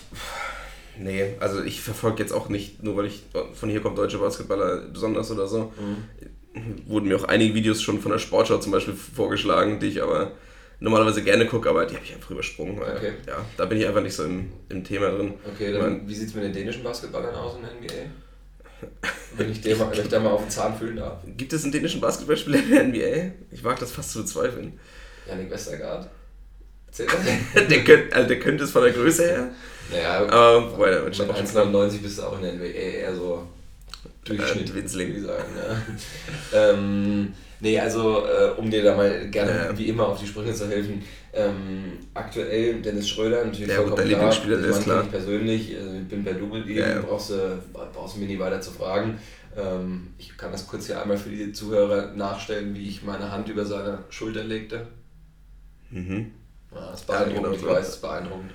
[1.03, 4.83] Nee, also ich verfolge jetzt auch nicht, nur weil ich von hier kommt deutsche Basketballer
[4.93, 5.73] besonders oder so.
[5.77, 6.87] Mhm.
[6.87, 10.33] Wurden mir auch einige Videos schon von der Sportschau zum Beispiel vorgeschlagen, die ich aber
[10.79, 12.79] normalerweise gerne gucke, aber die habe ich einfach übersprungen.
[12.79, 13.13] Weil, okay.
[13.27, 15.35] Ja, da bin ich einfach nicht so im, im Thema drin.
[15.53, 18.11] Okay, dann meine, wie sieht es mit den dänischen Basketballern aus in der NBA?
[19.37, 21.21] Wenn ich, den mal, wenn ich da mal auf den Zahn fühlen darf.
[21.25, 23.33] Gibt es einen dänischen Basketballspieler in der NBA?
[23.53, 24.79] Ich wage das fast zu bezweifeln.
[25.27, 26.11] Janik Westergaard.
[26.99, 29.51] Der, könnte, also der könnte es von der Größe her.
[29.91, 33.47] Naja, aber wobei, mit 1,99 bist du auch in der NBA eher so
[34.25, 35.45] Durchschnitt, äh, würde ich sagen.
[36.53, 36.71] Ja.
[36.71, 39.79] ähm, Nee, also äh, um dir da mal gerne ja.
[39.79, 41.01] wie immer auf die Sprünge zu helfen.
[41.33, 44.33] Ähm, aktuell Dennis Schröder, natürlich ja, vollkommen der klar.
[44.33, 45.05] Der ist klar.
[45.05, 47.01] Ich persönlich, also ich bin per Double eben, ja.
[47.01, 49.17] brauchst, du, brauchst du mir nie weiter zu fragen.
[49.57, 53.49] Ähm, ich kann das kurz hier einmal für die Zuhörer nachstellen, wie ich meine Hand
[53.49, 54.89] über seine Schulter legte.
[55.91, 56.33] Mhm.
[56.75, 58.51] Ja, das ist beeindruckend, ja, genau, ich weiß, das ist beeindruckend.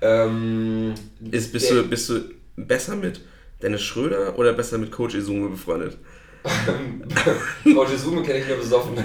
[0.00, 0.94] Ähm,
[1.30, 2.20] ist, bist, du, bist du
[2.56, 3.20] besser mit
[3.62, 5.98] Dennis Schröder oder besser mit Coach Izume befreundet?
[7.74, 8.96] Frau Jesume kenne ich nur besoffen.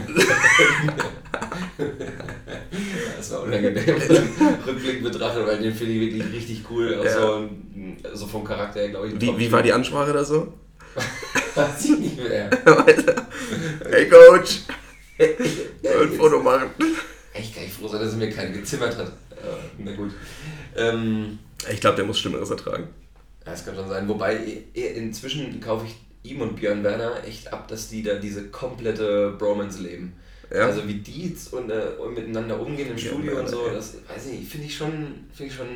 [3.18, 3.84] das war unangenehm.
[4.66, 7.02] Rückblick betrachtet, weil den finde ich wirklich richtig cool.
[7.04, 7.12] Ja.
[7.12, 7.50] So,
[8.14, 9.20] so, vom Charakter her, glaube ich.
[9.20, 10.54] Wie, wie war die Ansprache da so?
[11.56, 12.50] Weiß ich nicht mehr.
[13.90, 14.62] hey Coach!
[15.18, 16.70] Ein Foto machen.
[17.36, 19.12] Echt kann ich froh sein, dass er mir keinen gezimmert hat.
[19.78, 20.12] na gut.
[20.76, 21.38] Ähm,
[21.72, 22.88] ich glaube, der muss Schlimmeres ertragen.
[23.46, 24.08] Ja, das kann schon sein.
[24.08, 25.96] Wobei, inzwischen kaufe ich
[26.32, 30.14] ihm und Björn Werner echt ab, dass die da diese komplette Bromance leben.
[30.50, 30.68] Ja.
[30.68, 34.48] Also wie die und, äh, miteinander umgehen im Studio Werner, und so, das weiß ich,
[34.48, 34.92] finde ich schon,
[35.34, 35.68] finde ich schon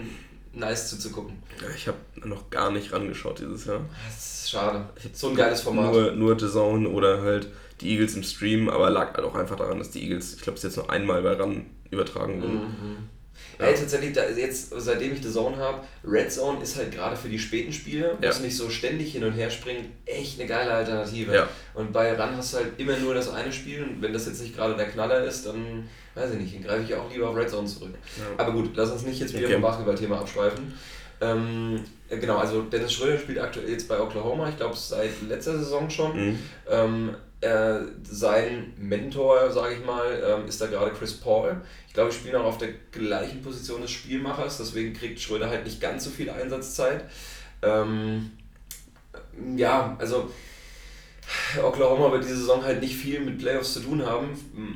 [0.54, 1.36] nice zuzugucken.
[1.62, 3.82] Ja, ich habe noch gar nicht rangeschaut dieses Jahr.
[4.08, 4.88] Das ist schade.
[5.13, 5.91] So ein geiles Format.
[5.91, 7.48] Nur, nur The Zone oder halt
[7.82, 10.58] die Eagles im Stream, aber lag halt auch einfach daran, dass die Eagles, ich glaube,
[10.58, 12.56] es jetzt noch einmal bei RAN übertragen wurden.
[12.56, 13.10] Mhm.
[13.58, 13.65] Ja.
[13.65, 17.28] Ey, tatsächlich, da, jetzt, seitdem ich The Zone habe, Red Zone ist halt gerade für
[17.28, 18.32] die späten Spiele, wo ja.
[18.32, 21.34] es nicht so ständig hin und her springt, echt eine geile Alternative.
[21.34, 21.48] Ja.
[21.74, 24.42] Und bei Run hast du halt immer nur das eine Spiel und wenn das jetzt
[24.42, 27.36] nicht gerade der Knaller ist, dann weiß ich nicht, dann greife ich auch lieber auf
[27.36, 27.94] Red Zone zurück.
[28.18, 28.44] Ja.
[28.44, 29.54] Aber gut, lass uns nicht jetzt wieder okay.
[29.54, 30.74] vom Basketballthema abschweifen.
[31.22, 35.89] Ähm, genau, also Dennis Schröder spielt aktuell jetzt bei Oklahoma, ich glaube seit letzter Saison
[35.89, 36.30] schon.
[36.30, 36.39] Mhm.
[36.70, 41.62] Ähm, äh, sein Mentor, sage ich mal, ähm, ist da gerade Chris Paul.
[41.88, 45.63] Ich glaube, ich spiele auch auf der gleichen Position des Spielmachers, deswegen kriegt Schröder halt
[45.63, 47.06] nicht ganz so viel Einsatzzeit.
[47.62, 48.32] Ähm,
[49.56, 50.30] ja, also
[51.63, 54.30] Oklahoma wird diese Saison halt nicht viel mit Playoffs zu tun haben,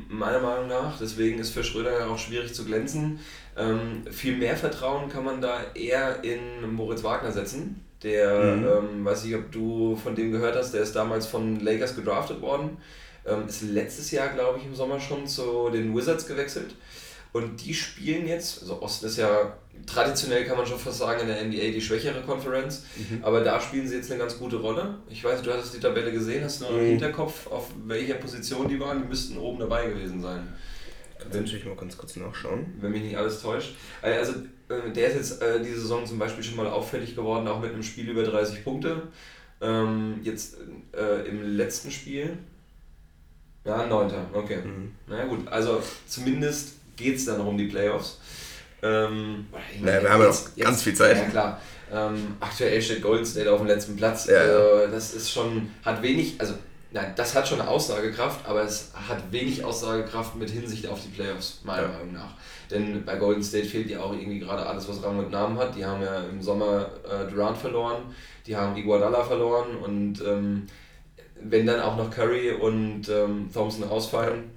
[0.09, 0.97] meiner Meinung nach.
[0.99, 3.19] Deswegen ist für Schröder auch schwierig zu glänzen.
[3.57, 7.83] Ähm, viel mehr Vertrauen kann man da eher in Moritz Wagner setzen.
[8.03, 8.65] Der, mhm.
[8.65, 12.41] ähm, weiß ich, ob du von dem gehört hast, der ist damals von Lakers gedraftet
[12.41, 12.77] worden.
[13.25, 16.75] Ähm, ist letztes Jahr, glaube ich, im Sommer schon zu den Wizards gewechselt.
[17.31, 19.53] Und die spielen jetzt, also Osten ist ja
[19.87, 23.23] traditionell, kann man schon fast sagen, in der NBA die schwächere Konferenz, mhm.
[23.23, 24.99] aber da spielen sie jetzt eine ganz gute Rolle.
[25.09, 28.67] Ich weiß, du hattest die Tabelle gesehen, hast du noch im Hinterkopf, auf welcher Position
[28.67, 29.01] die waren?
[29.01, 30.47] Die müssten oben dabei gewesen sein.
[31.19, 32.65] Kannst du natürlich mal ganz kurz nachschauen.
[32.79, 33.75] Wenn mich nicht alles täuscht.
[34.01, 34.33] Äh, also,
[34.69, 37.71] äh, der ist jetzt äh, diese Saison zum Beispiel schon mal auffällig geworden, auch mit
[37.71, 39.03] einem Spiel über 30 Punkte.
[39.61, 40.57] Ähm, jetzt
[40.93, 42.37] äh, im letzten Spiel.
[43.65, 44.11] Ja, 9.
[44.33, 44.57] Okay.
[44.57, 44.91] Mhm.
[45.07, 48.19] Na ja, gut, also zumindest geht es dann noch um die Playoffs.
[48.81, 49.47] Ähm,
[49.79, 51.15] naja, wir haben ja noch jetzt, ganz viel Zeit.
[51.15, 51.61] Ja, klar.
[51.91, 54.25] Ähm, aktuell steht Golden State auf dem letzten Platz.
[54.25, 56.55] Ja, also, das ist schon, hat wenig, also
[56.93, 61.61] Nein, das hat schon Aussagekraft, aber es hat wenig Aussagekraft mit Hinsicht auf die Playoffs,
[61.63, 61.87] meiner ja.
[61.87, 62.35] Meinung nach.
[62.69, 65.75] Denn bei Golden State fehlt ja auch irgendwie gerade alles, was Rang und Namen hat.
[65.75, 68.13] Die haben ja im Sommer äh, Durant verloren,
[68.45, 70.67] die haben Iguodala verloren und ähm,
[71.41, 74.51] wenn dann auch noch Curry und ähm, Thompson ausfallen,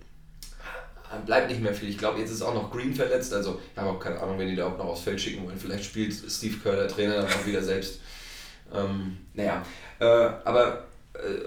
[1.24, 1.88] bleibt nicht mehr viel.
[1.88, 4.48] Ich glaube, jetzt ist auch noch Green verletzt, also ich habe auch keine Ahnung, wenn
[4.48, 5.56] die da überhaupt noch aufs Feld schicken wollen.
[5.56, 8.00] Vielleicht spielt Steve Kerr, der Trainer, dann auch wieder selbst.
[8.74, 9.62] Ähm, naja,
[10.00, 10.04] äh,
[10.44, 10.85] aber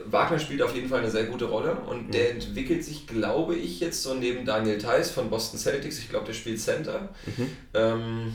[0.06, 2.12] Wagner spielt auf jeden Fall eine sehr gute Rolle und mhm.
[2.12, 6.00] der entwickelt sich, glaube ich, jetzt so neben Daniel Theiss von Boston Celtics.
[6.00, 7.10] Ich glaube, der spielt Center.
[7.26, 7.50] Mhm.
[7.74, 8.34] Ähm,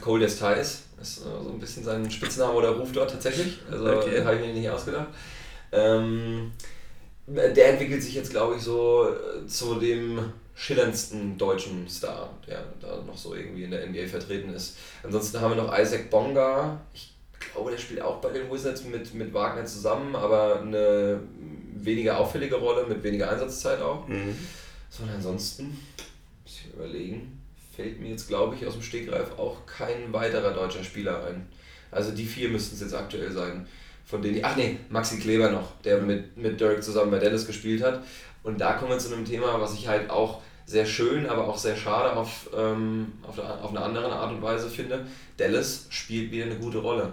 [0.00, 3.58] Cole des Theiss ist äh, so ein bisschen sein Spitzname oder Ruf dort tatsächlich.
[3.70, 4.22] Also okay.
[4.24, 5.08] habe ich mir nicht ausgedacht.
[5.72, 6.52] Ähm,
[7.26, 13.02] der entwickelt sich jetzt, glaube ich, so äh, zu dem schillerndsten deutschen Star, der da
[13.06, 14.76] noch so irgendwie in der NBA vertreten ist.
[15.02, 16.80] Ansonsten haben wir noch Isaac Bonga.
[16.92, 21.20] Ich glaube, der spielt auch bei den Wizards mit, mit Wagner zusammen, aber eine
[21.74, 24.06] weniger auffällige Rolle, mit weniger Einsatzzeit auch.
[24.08, 24.36] Mhm.
[24.90, 25.78] So, und ansonsten,
[26.44, 27.40] muss ich überlegen,
[27.74, 31.46] fällt mir jetzt, glaube ich, aus dem Stegreif auch kein weiterer deutscher Spieler ein.
[31.90, 33.66] Also die vier müssten es jetzt aktuell sein
[34.08, 37.82] von denen, ach nee, Maxi Kleber noch, der mit, mit Dirk zusammen bei Dallas gespielt
[37.82, 38.02] hat.
[38.42, 41.56] Und da kommen wir zu einem Thema, was ich halt auch sehr schön, aber auch
[41.56, 45.06] sehr schade auf, ähm, auf, auf eine andere Art und Weise finde.
[45.38, 47.10] Dallas spielt wieder eine gute Rolle.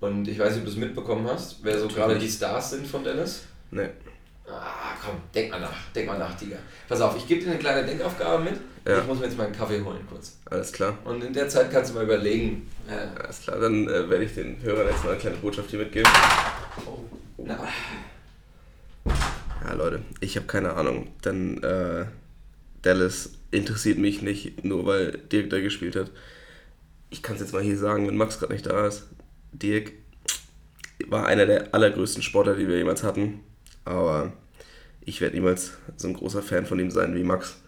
[0.00, 2.86] Und ich weiß nicht, ob du es mitbekommen hast, wer so gerade die Stars sind
[2.86, 3.44] von Dallas.
[3.70, 3.88] Nee.
[4.46, 6.56] Ah, komm, denk mal nach, denk mal nach, Digga.
[6.88, 8.60] Pass auf, ich gebe dir eine kleine Denkaufgabe mit.
[8.86, 8.98] Ja.
[8.98, 10.36] Ich muss mir jetzt mal einen Kaffee holen kurz.
[10.50, 10.98] Alles klar.
[11.04, 12.68] Und in der Zeit kannst du mal überlegen.
[12.86, 15.78] Äh, Alles klar, dann äh, werde ich den Hörern jetzt mal eine kleine Botschaft hier
[15.78, 16.10] mitgeben.
[16.86, 16.98] Oh.
[17.38, 17.58] Na.
[19.06, 21.08] Ja, Leute, ich habe keine Ahnung.
[21.24, 22.06] Denn äh,
[22.82, 26.10] Dallas interessiert mich nicht, nur weil Dirk da gespielt hat.
[27.10, 29.06] Ich kann es jetzt mal hier sagen, wenn Max gerade nicht da ist.
[29.52, 29.92] Dirk
[31.08, 33.40] war einer der allergrößten Sportler, die wir jemals hatten.
[33.84, 34.32] Aber
[35.00, 37.60] ich werde niemals so ein großer Fan von ihm sein wie Max.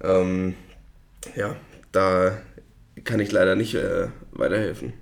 [0.00, 0.54] Ähm,
[1.34, 1.56] ja,
[1.92, 2.38] da
[3.04, 4.92] kann ich leider nicht äh, weiterhelfen.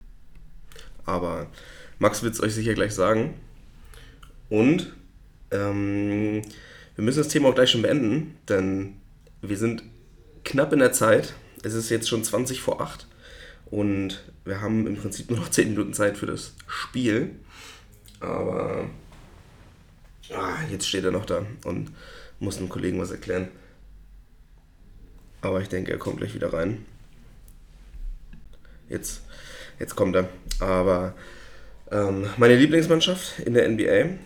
[1.05, 1.51] Aber
[1.99, 3.35] Max wird es euch sicher gleich sagen.
[4.49, 4.93] Und
[5.51, 6.43] ähm,
[6.95, 8.95] wir müssen das Thema auch gleich schon beenden, denn
[9.49, 9.83] wir sind
[10.45, 11.35] knapp in der Zeit.
[11.63, 13.07] Es ist jetzt schon 20 vor 8
[13.67, 17.33] und wir haben im Prinzip nur noch 10 Minuten Zeit für das Spiel.
[18.21, 18.89] Aber
[20.33, 21.91] ah, jetzt steht er noch da und
[22.39, 23.49] muss einem Kollegen was erklären.
[25.41, 26.85] Aber ich denke, er kommt gleich wieder rein.
[28.89, 29.23] Jetzt,
[29.79, 30.29] jetzt kommt er.
[30.61, 31.15] Aber
[31.91, 34.19] ähm, meine Lieblingsmannschaft in der NBA,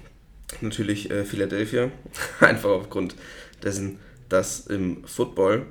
[0.61, 1.91] natürlich äh, Philadelphia.
[2.41, 3.17] Einfach aufgrund
[3.63, 3.99] dessen,
[4.31, 5.67] dass im Football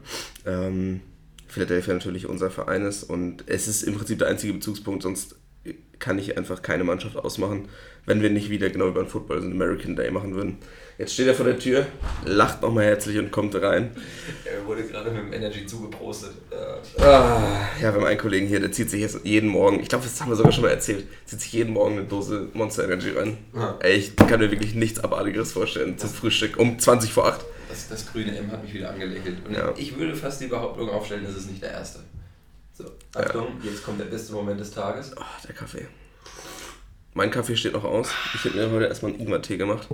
[0.46, 1.02] ähm,
[1.48, 5.36] Philadelphia natürlich unser Verein ist und es ist im Prinzip der einzige Bezugspunkt, sonst
[6.00, 7.68] kann ich einfach keine Mannschaft ausmachen,
[8.06, 10.58] wenn wir nicht wieder genau über den Football, also den American Day machen würden.
[10.98, 11.86] Jetzt steht er vor der Tür,
[12.26, 13.92] lacht nochmal herzlich und kommt rein.
[14.44, 16.32] Er wurde gerade mit dem Energy zugeprostet.
[16.98, 20.04] Ah, ja, wir haben einen Kollegen hier, der zieht sich jetzt jeden Morgen, ich glaube,
[20.04, 23.12] das haben wir sogar schon mal erzählt, zieht sich jeden Morgen eine Dose Monster Energy
[23.12, 23.38] rein.
[23.54, 23.76] Ah.
[23.80, 27.46] Ey, ich kann mir wirklich nichts Abartigeres vorstellen zum Frühstück um 20 vor 8.
[27.70, 29.46] Das, das grüne M hat mich wieder angelächelt.
[29.46, 29.74] Und ja.
[29.78, 32.00] ich würde fast die Behauptung aufstellen, das ist nicht der erste.
[32.74, 33.70] So, Achtung, ja.
[33.70, 35.12] jetzt kommt der beste Moment des Tages.
[35.16, 35.88] Oh, der Kaffee.
[37.14, 38.12] Mein Kaffee steht noch aus.
[38.34, 39.88] Ich habe mir heute erstmal einen Ingwer-Tee gemacht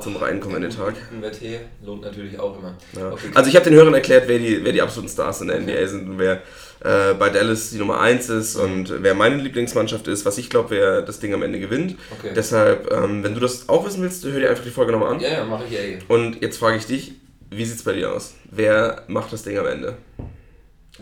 [0.00, 0.94] zum Reinkommen in den Tag.
[1.12, 2.76] Ingwer-Tee lohnt natürlich auch immer.
[2.96, 3.12] Ja.
[3.12, 3.28] Okay.
[3.34, 5.86] Also ich habe den Hörern erklärt, wer die, wer die absoluten Stars in der NBA
[5.86, 6.42] sind und wer
[6.80, 10.70] äh, bei Dallas die Nummer 1 ist und wer meine Lieblingsmannschaft ist, was ich glaube,
[10.70, 11.96] wer das Ding am Ende gewinnt.
[12.18, 12.32] Okay.
[12.34, 15.20] Deshalb, ähm, wenn du das auch wissen willst, hör dir einfach die Folge nochmal an.
[15.20, 15.98] Ja, ja, mache ich ja eh.
[16.08, 17.12] Und jetzt frage ich dich,
[17.50, 18.34] wie sieht es bei dir aus?
[18.50, 19.96] Wer macht das Ding am Ende?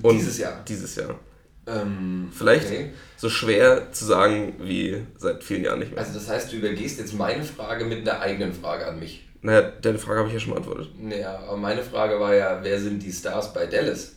[0.02, 0.62] Und dieses Jahr?
[0.68, 1.18] Dieses Jahr.
[1.66, 2.90] Ähm, Vielleicht okay.
[3.16, 6.01] so schwer zu sagen wie seit vielen Jahren nicht mehr.
[6.01, 9.29] Also das heißt, du übergehst jetzt meine Frage mit einer eigenen Frage an mich.
[9.42, 10.90] Naja, deine Frage habe ich ja schon beantwortet.
[10.98, 14.12] Naja, aber meine Frage war ja, wer sind die Stars bei Dallas?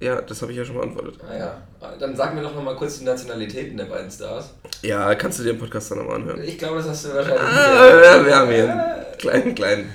[0.00, 1.20] Ja, das habe ich ja schon beantwortet.
[1.28, 1.62] Ah ja,
[1.98, 4.54] dann sag mir doch noch mal kurz die Nationalitäten der beiden Stars.
[4.80, 6.42] Ja, kannst du dir den Podcast dann nochmal anhören?
[6.42, 8.26] Ich glaube, das hast du wahrscheinlich ah, nicht.
[8.26, 9.94] wir haben hier einen kleinen, kleinen...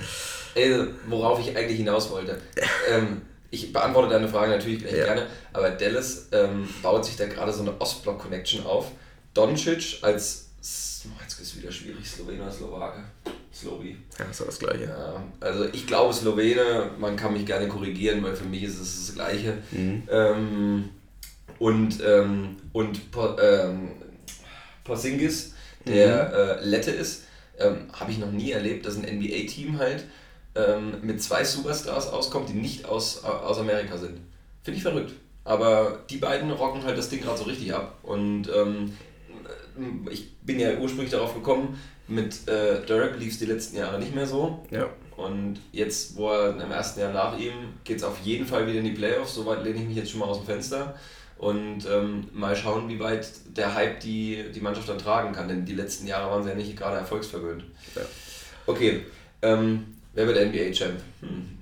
[0.54, 2.38] Also, worauf ich eigentlich hinaus wollte.
[2.90, 5.04] ähm, ich beantworte deine Frage natürlich gleich ja.
[5.06, 8.90] gerne, aber Dallas ähm, baut sich da gerade so eine Ostblock-Connection auf.
[9.34, 10.48] Doncic als,
[11.04, 13.04] oh, jetzt ist es wieder schwierig, Slowener, Slowake,
[13.52, 13.96] Slowi.
[14.18, 14.84] Ja, ist das Gleiche.
[14.84, 19.06] Ja, also ich glaube Slowene, man kann mich gerne korrigieren, weil für mich ist es
[19.06, 19.58] das Gleiche.
[19.70, 20.02] Mhm.
[20.10, 20.88] Ähm,
[21.58, 23.00] und ähm, und
[23.40, 23.90] ähm,
[24.84, 25.54] Porzingis,
[25.86, 26.34] der mhm.
[26.34, 27.22] äh, Lette ist,
[27.58, 30.04] ähm, habe ich noch nie erlebt, dass ein NBA-Team halt
[30.56, 34.20] ähm, mit zwei Superstars auskommt, die nicht aus, aus Amerika sind.
[34.62, 35.12] Finde ich verrückt.
[35.44, 37.98] Aber die beiden rocken halt das Ding gerade so richtig ab.
[38.02, 38.92] Und ähm,
[40.10, 44.14] ich bin ja ursprünglich darauf gekommen, mit äh, Dirk lief es die letzten Jahre nicht
[44.14, 44.64] mehr so.
[44.70, 44.88] Ja.
[45.16, 47.52] Und jetzt, wo er im ersten Jahr nach ihm,
[47.84, 49.34] geht es auf jeden Fall wieder in die Playoffs.
[49.34, 50.94] Soweit lehne ich mich jetzt schon mal aus dem Fenster.
[51.38, 55.48] Und ähm, mal schauen, wie weit der Hype die, die Mannschaft dann tragen kann.
[55.48, 57.64] Denn die letzten Jahre waren sie ja nicht gerade erfolgsverwöhnt.
[57.94, 58.02] Ja.
[58.66, 59.04] Okay,
[59.42, 61.00] ähm, wer wird NBA-Champ?
[61.20, 61.58] Hm.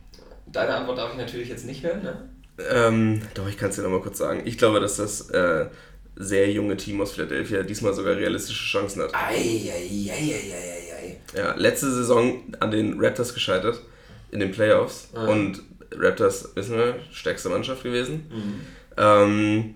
[0.46, 2.28] Deine Antwort darf ich natürlich jetzt nicht hören, ne?
[2.70, 4.42] Ähm, doch, ich kann es dir nochmal kurz sagen.
[4.44, 5.66] Ich glaube, dass das äh,
[6.16, 9.14] sehr junge Team aus Philadelphia diesmal sogar realistische Chancen hat.
[9.14, 11.20] Ei, ei, ei, ei, ei, ei.
[11.36, 13.80] Ja, letzte Saison an den Raptors gescheitert
[14.30, 15.26] in den Playoffs ah.
[15.26, 15.60] und
[15.92, 18.26] Raptors, wissen wir, stärkste Mannschaft gewesen.
[18.30, 18.60] Mhm.
[18.96, 19.74] Ähm,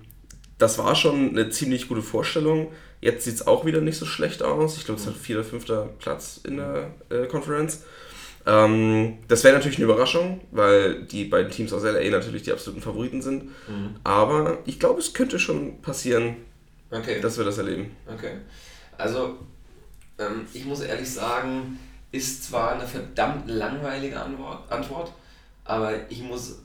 [0.58, 2.72] das war schon eine ziemlich gute Vorstellung.
[3.00, 4.76] Jetzt sieht es auch wieder nicht so schlecht aus.
[4.76, 5.20] Ich glaube, es hat mhm.
[5.20, 7.82] vierter, fünfter Platz in der äh, Conference.
[8.48, 12.80] Ähm, das wäre natürlich eine Überraschung, weil die beiden Teams aus LA natürlich die absoluten
[12.80, 13.44] Favoriten sind.
[13.68, 13.96] Mhm.
[14.04, 16.36] Aber ich glaube, es könnte schon passieren,
[16.90, 17.20] okay.
[17.20, 17.94] dass wir das erleben.
[18.06, 18.38] Okay.
[18.96, 19.36] Also,
[20.18, 21.78] ähm, ich muss ehrlich sagen,
[22.10, 25.12] ist zwar eine verdammt langweilige Antwort, Antwort
[25.68, 26.60] aber ich muss,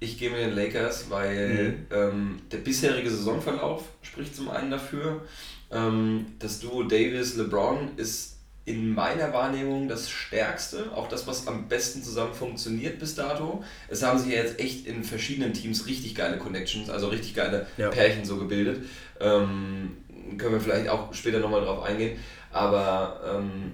[0.00, 1.96] ich gehe mit den Lakers, weil mhm.
[1.96, 5.22] ähm, der bisherige Saisonverlauf spricht zum einen dafür.
[5.70, 8.37] Ähm, das Duo Davis-LeBron ist
[8.68, 13.64] in meiner Wahrnehmung das Stärkste, auch das, was am besten zusammen funktioniert bis dato.
[13.88, 17.66] Es haben sich ja jetzt echt in verschiedenen Teams richtig geile Connections, also richtig geile
[17.78, 17.88] ja.
[17.88, 18.84] Pärchen so gebildet.
[19.20, 19.96] Ähm,
[20.36, 22.18] können wir vielleicht auch später nochmal drauf eingehen.
[22.52, 23.72] Aber ähm,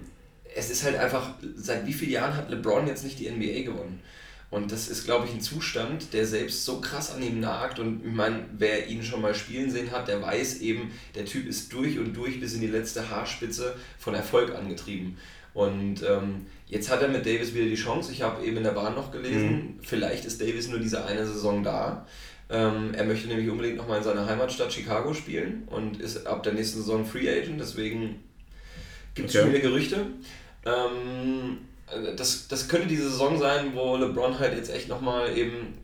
[0.55, 4.01] es ist halt einfach, seit wie vielen Jahren hat LeBron jetzt nicht die NBA gewonnen?
[4.55, 7.81] Und das ist, glaube ich, ein Zustand, der selbst so krass an ihm nagt.
[7.81, 11.49] Und ich meine, wer ihn schon mal spielen sehen hat, der weiß eben, der Typ
[11.49, 15.19] ist durch und durch bis in die letzte Haarspitze von Erfolg angetrieben.
[15.55, 18.13] Und ähm, jetzt hat er mit Davis wieder die Chance.
[18.13, 19.79] Ich habe eben in der Bahn noch gelesen, mhm.
[19.83, 22.07] vielleicht ist Davis nur diese eine Saison da.
[22.49, 26.53] Ähm, er möchte nämlich unbedingt nochmal in seiner Heimatstadt Chicago spielen und ist ab der
[26.53, 27.61] nächsten Saison Free Agent.
[27.61, 28.21] Deswegen
[29.17, 29.43] gibt es okay.
[29.43, 30.07] schon wieder Gerüchte.
[30.65, 31.74] Ähm, äh,
[32.17, 35.79] das, das könnte diese Saison sein, wo LeBron halt jetzt echt nochmal eben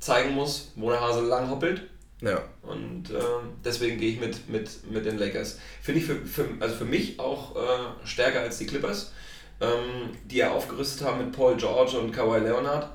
[0.00, 1.82] zeigen muss, wo der Hase lang hoppelt.
[2.20, 2.42] Ja.
[2.62, 3.22] Und äh,
[3.64, 5.58] deswegen gehe ich mit, mit, mit den Lakers.
[5.82, 9.12] Finde ich für, für, also für mich auch äh, stärker als die Clippers,
[9.60, 12.88] ähm, die ja aufgerüstet haben mit Paul George und Kawhi Leonard.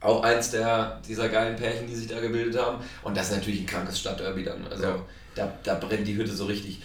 [0.00, 2.84] Auch eins der, dieser geilen Pärchen, die sich da gebildet haben.
[3.02, 4.66] Und das ist natürlich ein krankes Stadtderby dann.
[4.68, 5.04] Also ja
[5.36, 6.80] da, da brennt die Hütte so richtig.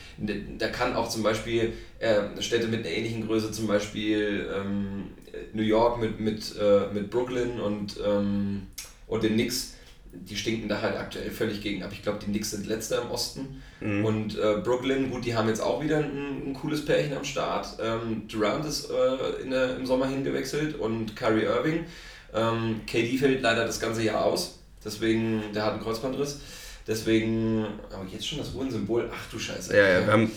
[0.57, 5.05] Da kann auch zum Beispiel äh, Städte mit einer ähnlichen Größe, zum Beispiel ähm,
[5.53, 8.67] New York mit, mit, äh, mit Brooklyn und, ähm,
[9.07, 9.75] und den Knicks,
[10.13, 11.91] die stinken da halt aktuell völlig gegen ab.
[11.93, 13.61] Ich glaube, die Knicks sind letzter im Osten.
[13.79, 14.05] Mhm.
[14.05, 17.77] Und äh, Brooklyn, gut, die haben jetzt auch wieder ein, ein cooles Pärchen am Start.
[17.81, 21.85] Ähm, Durant ist äh, in der, im Sommer hingewechselt und Kyrie Irving.
[22.33, 24.59] Ähm, KD fällt leider das ganze Jahr aus.
[24.83, 26.41] Deswegen, der hat einen Kreuzbandriss.
[26.87, 29.75] Deswegen, aber jetzt schon das Uhrensymbol, ach du Scheiße.
[29.75, 30.31] Ja, ja, wir haben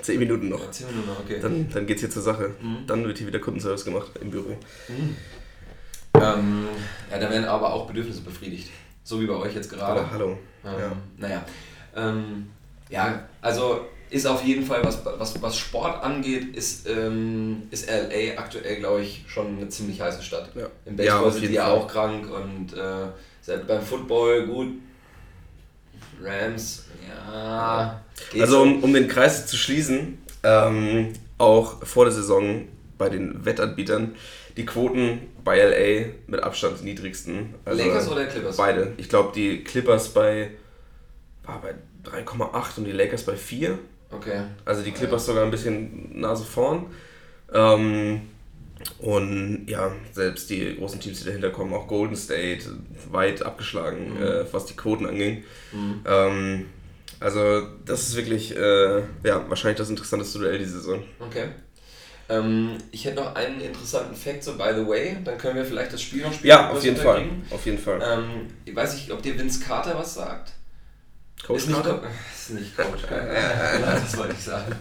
[0.00, 0.60] 10 Minuten noch.
[0.60, 1.38] Ja, 10 Minuten noch, okay.
[1.40, 2.52] Dann, dann es hier zur Sache.
[2.60, 2.86] Mhm.
[2.86, 4.56] Dann wird hier wieder Kundenservice gemacht im Büro.
[4.88, 5.16] Mhm.
[6.14, 6.68] Ähm,
[7.10, 8.70] ja, da werden aber auch Bedürfnisse befriedigt.
[9.02, 10.00] So wie bei euch jetzt gerade.
[10.00, 10.38] Aber hallo.
[10.64, 10.92] Ähm, ja.
[11.18, 11.44] Naja.
[11.94, 12.50] Ähm,
[12.88, 18.38] ja, also ist auf jeden Fall, was, was, was Sport angeht, ist, ähm, ist LA
[18.38, 20.50] aktuell, glaube ich, schon eine ziemlich heiße Stadt.
[20.54, 20.68] Ja.
[20.86, 24.68] Im Baseball ja, sind die ja auch krank und äh, beim Football gut
[26.24, 28.00] Rams, ja.
[28.40, 34.14] Also um, um den Kreis zu schließen, ähm, auch vor der Saison bei den Wettanbietern
[34.56, 37.54] die Quoten bei LA mit Abstand die niedrigsten.
[37.64, 38.56] Also Lakers oder Clippers?
[38.56, 38.92] Beide.
[38.96, 40.50] Ich glaube die Clippers bei,
[41.44, 41.74] war bei
[42.08, 43.78] 3,8 und die Lakers bei 4.
[44.10, 44.42] Okay.
[44.64, 45.32] Also die Clippers ja.
[45.32, 46.86] sogar ein bisschen Nase vorn.
[47.52, 48.22] Ähm,
[48.98, 52.64] und ja, selbst die großen Teams, die dahinter kommen, auch Golden State,
[53.10, 54.22] weit abgeschlagen, mhm.
[54.22, 55.44] äh, was die Quoten anging.
[55.72, 56.00] Mhm.
[56.06, 56.66] Ähm,
[57.20, 61.02] also das ist wirklich äh, ja, wahrscheinlich das interessanteste Duell diese Saison.
[61.20, 61.48] Okay.
[62.28, 65.92] Ähm, ich hätte noch einen interessanten Fact, so by the way, dann können wir vielleicht
[65.92, 66.48] das Spiel noch spielen.
[66.48, 67.26] Ja, auf jeden Fall.
[67.50, 68.00] Auf jeden Fall.
[68.02, 70.52] Ähm, ich weiß nicht, ob dir Vince Carter was sagt.
[71.46, 71.94] Coach ist Carter?
[71.94, 72.04] Nicht,
[72.34, 73.34] ist nicht Coach Carter.
[74.02, 74.74] das wollte ich sagen.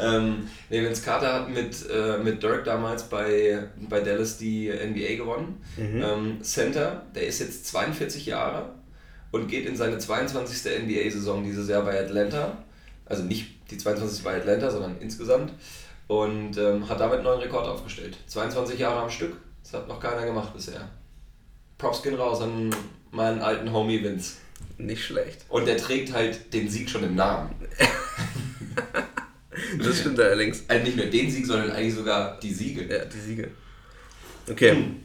[0.00, 5.16] Ähm, nee, Vince Carter hat mit, äh, mit Dirk damals bei, bei Dallas die NBA
[5.16, 5.62] gewonnen.
[5.76, 6.02] Mhm.
[6.02, 8.70] Ähm, Center, der ist jetzt 42 Jahre
[9.32, 10.82] und geht in seine 22.
[10.84, 12.56] NBA-Saison dieses Jahr bei Atlanta.
[13.04, 14.24] Also nicht die 22.
[14.24, 15.52] bei Atlanta, sondern insgesamt.
[16.06, 18.16] Und ähm, hat damit einen neuen Rekord aufgestellt.
[18.28, 19.36] 22 Jahre am Stück.
[19.62, 20.88] Das hat noch keiner gemacht bisher.
[21.76, 22.74] Props gehen raus an
[23.10, 24.38] meinen alten Homie Vince.
[24.78, 25.44] Nicht schlecht.
[25.48, 27.50] Und der trägt halt den Sieg schon im Namen.
[29.78, 30.62] das stimmt allerdings.
[30.68, 32.86] Also nicht nur den Sieg, sondern eigentlich sogar die Siege.
[32.86, 33.50] Ja, die Siege.
[34.48, 34.72] Okay.
[34.72, 35.02] Hm.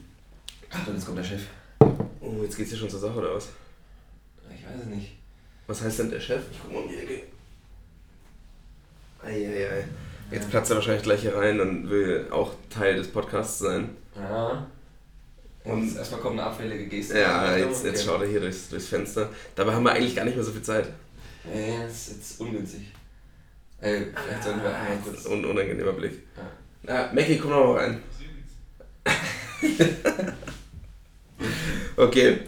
[0.70, 1.42] Ach, und jetzt kommt der Chef.
[2.20, 3.48] Oh, jetzt geht's hier schon zur Sache, oder was?
[4.54, 5.12] Ich weiß es nicht.
[5.66, 6.42] Was heißt denn der Chef?
[6.52, 7.22] Ich guck mal um die Ecke.
[9.22, 9.84] Eieiei.
[10.30, 13.90] Jetzt platzt er wahrscheinlich gleich hier rein und will auch Teil des Podcasts sein.
[14.16, 14.66] Ja.
[15.64, 17.18] Und erstmal kommt eine abfällige Geste.
[17.18, 19.30] Ja, jetzt, jetzt schaut er hier durchs, durchs Fenster.
[19.54, 20.88] Dabei haben wir eigentlich gar nicht mehr so viel Zeit.
[21.44, 22.82] Nee, das ist jetzt ungünstig.
[23.80, 25.26] Ey, vielleicht sollten wir einmal kurz.
[25.26, 26.22] Un unangenehmer Blick.
[26.36, 26.50] Ja.
[26.82, 28.02] Na, Mackie, komm noch mal rein.
[31.96, 32.40] okay.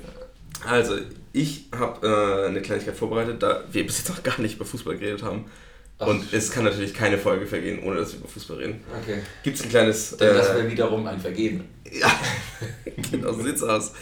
[0.67, 0.99] Also,
[1.33, 4.97] ich habe äh, eine Kleinigkeit vorbereitet, da wir bis jetzt noch gar nicht über Fußball
[4.97, 5.47] geredet haben.
[5.99, 8.81] Ach, und es kann natürlich keine Folge vergehen, ohne dass wir über Fußball reden.
[9.03, 9.21] Okay.
[9.43, 10.17] Gibt es ein kleines.
[10.17, 11.65] Dann äh, lassen wir wiederum ein Vergehen.
[11.91, 12.11] Ja,
[13.11, 13.93] genau so sieht's aus.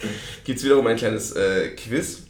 [0.44, 2.24] Gibt es wiederum ein kleines äh, Quiz.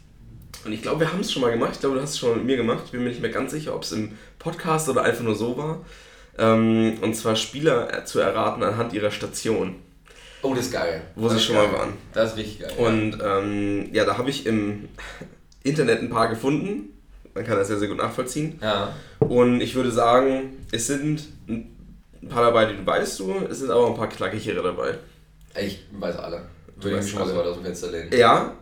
[0.65, 1.73] Und ich glaube, wir haben es schon mal gemacht.
[1.75, 2.83] Ich glaube, du hast es schon mal mit mir gemacht.
[2.87, 5.57] Ich bin mir nicht mehr ganz sicher, ob es im Podcast oder einfach nur so
[5.57, 5.85] war.
[6.39, 9.77] Ähm, und zwar Spieler zu erraten anhand ihrer Station.
[10.43, 11.03] Oh, das ist geil.
[11.15, 11.69] Wo das sie schon geil.
[11.69, 11.93] mal waren.
[12.13, 12.73] Das ist richtig geil.
[12.77, 14.89] Und ähm, ja, da habe ich im
[15.63, 16.94] Internet ein paar gefunden.
[17.35, 18.59] Man kann das sehr, sehr gut nachvollziehen.
[18.63, 18.95] Ja.
[19.19, 23.71] Und ich würde sagen, es sind ein paar dabei, die du weißt du, es sind
[23.71, 24.99] aber ein paar knackigere dabei.
[25.61, 26.47] Ich weiß alle.
[26.77, 28.17] Würde ich mich schon mal so weit aus dem Fenster legen.
[28.17, 28.57] Ja,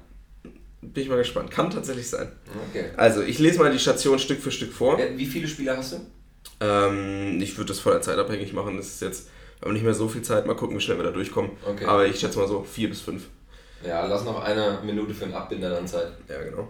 [0.81, 1.51] bin ich mal gespannt.
[1.51, 2.33] Kann tatsächlich sein.
[2.71, 2.87] Okay.
[2.97, 4.99] Also, ich lese mal die Station Stück für Stück vor.
[5.17, 6.01] Wie viele Spieler hast du?
[6.61, 8.77] Ähm, ich würde das von der Zeit abhängig machen.
[8.77, 9.29] Das ist jetzt,
[9.61, 10.47] wir haben nicht mehr so viel Zeit.
[10.47, 11.53] Mal gucken, wie schnell wir da durchkommen.
[11.65, 11.85] Okay.
[11.85, 13.25] Aber ich schätze mal so vier bis fünf.
[13.85, 16.09] Ja, lass noch eine Minute für den Abbinder dann Zeit.
[16.29, 16.69] Ja, genau.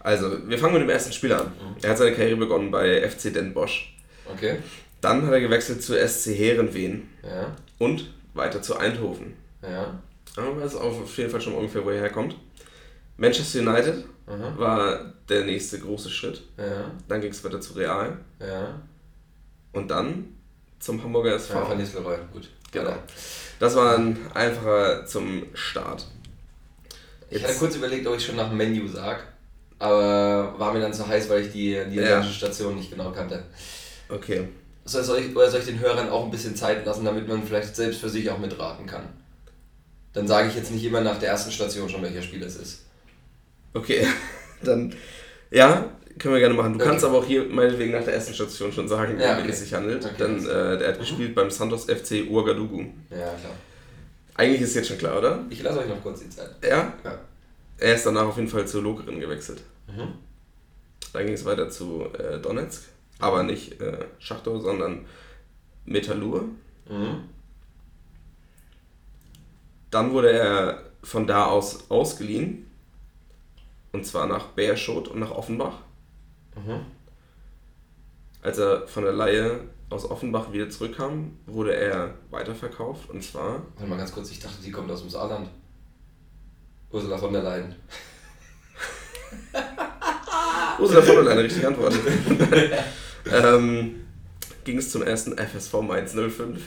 [0.00, 1.46] Also, wir fangen mit dem ersten Spieler an.
[1.46, 1.76] Mhm.
[1.82, 3.96] Er hat seine Karriere begonnen bei FC Den Bosch.
[4.30, 4.58] Okay.
[5.00, 7.08] Dann hat er gewechselt zu SC Herenveen.
[7.22, 7.54] Ja.
[7.78, 9.34] Und weiter zu Eindhoven.
[9.62, 10.00] Ja.
[10.36, 12.36] Aber weiß auf jeden Fall schon ungefähr, wo er herkommt.
[13.16, 14.54] Manchester United Aha.
[14.56, 16.42] war der nächste große Schritt.
[16.56, 16.90] Ja.
[17.08, 18.16] Dann ging es weiter zu Real.
[18.40, 18.80] Ja.
[19.72, 20.36] Und dann
[20.78, 21.54] zum Hamburger SV.
[21.54, 22.48] Ja, Van Nistelrooy, gut.
[22.70, 22.94] Genau.
[23.58, 26.06] Das war ein einfacher zum Start.
[27.30, 27.40] Jetzt.
[27.40, 29.20] Ich hatte kurz überlegt, ob ich schon nach dem Menu sage,
[29.78, 32.36] aber war mir dann zu heiß, weil ich die niederländische ja.
[32.36, 33.44] Station nicht genau kannte.
[34.08, 34.48] Okay.
[34.84, 37.76] Soll ich, oder soll ich den Hörern auch ein bisschen Zeit lassen, damit man vielleicht
[37.76, 39.02] selbst für sich auch mitraten kann?
[40.14, 42.86] Dann sage ich jetzt nicht immer nach der ersten Station schon, welcher Spiel es ist.
[43.74, 44.06] Okay,
[44.62, 44.94] dann
[45.50, 46.72] ja, können wir gerne machen.
[46.72, 46.88] Du okay.
[46.88, 49.48] kannst aber auch hier meinetwegen nach der ersten Station schon sagen, ja, okay.
[49.50, 50.04] es sich handelt.
[50.04, 51.00] Okay, Denn äh, der hat mhm.
[51.00, 52.80] gespielt beim Santos FC Ouagadougou.
[53.10, 53.54] Ja, klar.
[54.38, 55.44] Eigentlich ist es jetzt schon klar, oder?
[55.50, 56.50] Ich lasse euch noch kurz die Zeit.
[56.62, 56.94] Ja?
[57.02, 57.18] Ja.
[57.76, 59.62] Er ist danach auf jeden Fall zu Lokeren gewechselt.
[59.88, 60.14] Mhm.
[61.12, 62.84] Dann ging es weiter zu äh, Donetsk.
[63.18, 65.06] Aber nicht äh, Schachtor, sondern
[65.86, 66.44] Metallur.
[66.88, 67.24] Mhm.
[69.90, 72.70] Dann wurde er von da aus ausgeliehen
[73.90, 75.78] und zwar nach Beerschot und nach Offenbach.
[76.54, 76.86] Mhm.
[78.42, 83.62] Als er von der Laie aus Offenbach wieder zurückkam, wurde er weiterverkauft und zwar.
[83.76, 85.48] Warte mal ganz kurz, ich dachte, die kommt aus dem Saarland.
[86.90, 87.74] Ursula von der Leyen.
[90.78, 91.94] Ursula von der Leyen, richtige Antwort.
[93.32, 94.06] ähm,
[94.64, 96.60] ging es zum ersten FSV Mainz 05.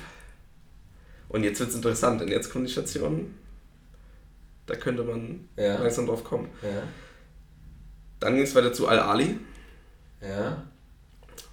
[1.29, 3.37] Und jetzt wird es interessant, denn jetzt kommen die Stationen.
[4.65, 5.79] Da könnte man ja.
[5.79, 6.49] langsam drauf kommen.
[6.61, 6.83] Ja.
[8.19, 9.37] Dann ging es weiter zu Al-Ali.
[10.21, 10.63] Ja.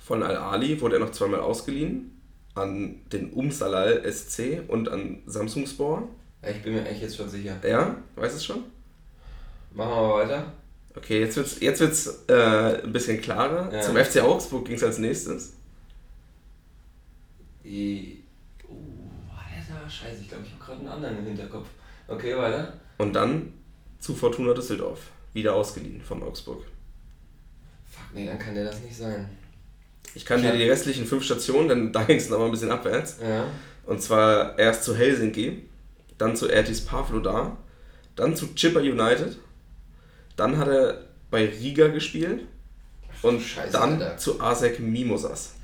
[0.08, 2.18] Von Al-Ali wurde er noch zweimal ausgeliehen
[2.54, 6.08] an den Umsalal SC und an Samsungspor.
[6.40, 7.56] Ich bin mir echt jetzt schon sicher.
[7.62, 8.64] Ja, weißt du es schon?
[9.74, 10.52] Machen wir mal weiter.
[10.96, 13.70] Okay, jetzt wird es jetzt wird's, äh, ein bisschen klarer.
[13.70, 13.82] Ja.
[13.82, 15.52] Zum FC Augsburg ging es als nächstes.
[17.62, 18.24] Die,
[18.66, 18.72] oh,
[19.30, 21.68] Alter, scheiße, ich glaube, ich habe gerade einen anderen im Hinterkopf.
[22.08, 22.72] Okay, weiter.
[22.96, 23.52] Und dann
[23.98, 26.64] zu Fortuna Düsseldorf wieder ausgeliehen von Augsburg.
[27.84, 29.28] Fuck, nee, dann kann der das nicht sein.
[30.14, 32.70] Ich kann dir die restlichen fünf Stationen, denn da ging es noch mal ein bisschen
[32.70, 33.18] abwärts.
[33.22, 33.46] Ja.
[33.86, 35.68] Und zwar erst zu Helsinki,
[36.18, 37.56] dann zu Ertis Pavlodar,
[38.16, 39.38] dann zu Chipper United,
[40.36, 42.42] dann hat er bei Riga gespielt
[43.22, 44.16] und Scheiße, dann Alter.
[44.18, 45.54] zu ASEC Mimosas.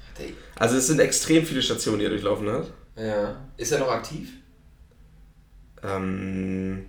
[0.57, 2.67] Also es sind extrem viele Stationen, die er durchlaufen hat.
[2.97, 3.37] Ja.
[3.57, 4.29] Ist er noch aktiv?
[5.83, 6.87] Ähm,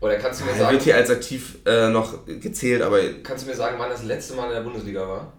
[0.00, 0.68] oder kannst du mir er sagen.
[0.68, 3.00] Er wird hier als aktiv äh, noch gezählt, aber.
[3.22, 5.32] Kannst du mir sagen, wann das letzte Mal in der Bundesliga war?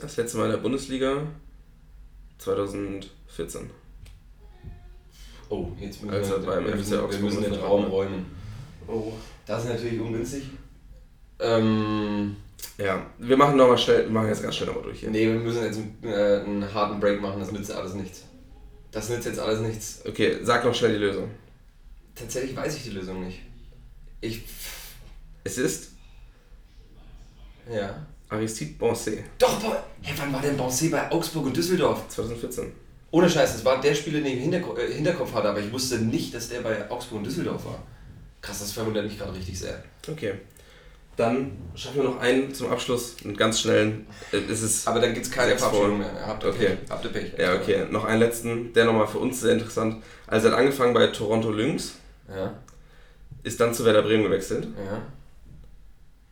[0.00, 1.22] Das letzte Mal in der Bundesliga
[2.38, 3.70] 2014.
[5.50, 8.26] Oh, jetzt müssen also wir, wir, müssen, wir müssen den Raum räumen.
[8.86, 9.12] Oh.
[9.46, 10.44] Das ist natürlich ungünstig.
[11.40, 12.36] Ähm,
[12.76, 15.10] ja, wir machen nochmal schnell, wir machen jetzt ganz schnell nochmal durch hier.
[15.10, 18.24] Nee, wir müssen jetzt einen, äh, einen harten Break machen, das nützt alles nichts.
[18.90, 20.02] Das nützt jetzt alles nichts.
[20.06, 21.30] Okay, sag noch schnell die Lösung.
[22.14, 23.40] Tatsächlich weiß ich die Lösung nicht.
[24.20, 24.44] Ich.
[25.44, 25.92] Es ist.
[27.72, 28.06] Ja.
[28.28, 29.24] Aristide Bonset.
[29.38, 29.82] Doch, boah.
[30.02, 32.08] Hey, wann war denn Bonset bei Augsburg und Düsseldorf?
[32.08, 32.72] 2014.
[33.10, 35.72] Ohne Scheiß, das war der Spieler, den ich im Hinterkopf, äh, Hinterkopf hatte, aber ich
[35.72, 37.82] wusste nicht, dass der bei Augsburg und Düsseldorf war.
[38.42, 39.82] Krass, das verwundert mich gerade richtig sehr.
[40.06, 40.34] Okay.
[41.16, 44.06] Dann schaffen wir noch einen zum Abschluss, einen ganz schnellen.
[44.30, 46.10] Äh, ist es Aber dann gibt es keine Verabschiedung mehr.
[46.26, 46.66] Habt ihr okay.
[46.66, 46.90] Pech.
[46.90, 47.32] Habt ihr Pech.
[47.36, 47.86] Ja, okay.
[47.90, 50.02] Noch einen letzten, der nochmal für uns sehr interessant.
[50.26, 51.94] Also er hat angefangen bei Toronto Lynx.
[52.28, 52.54] Ja.
[53.42, 54.68] Ist dann zu Werder Bremen gewechselt.
[54.76, 55.02] Ja.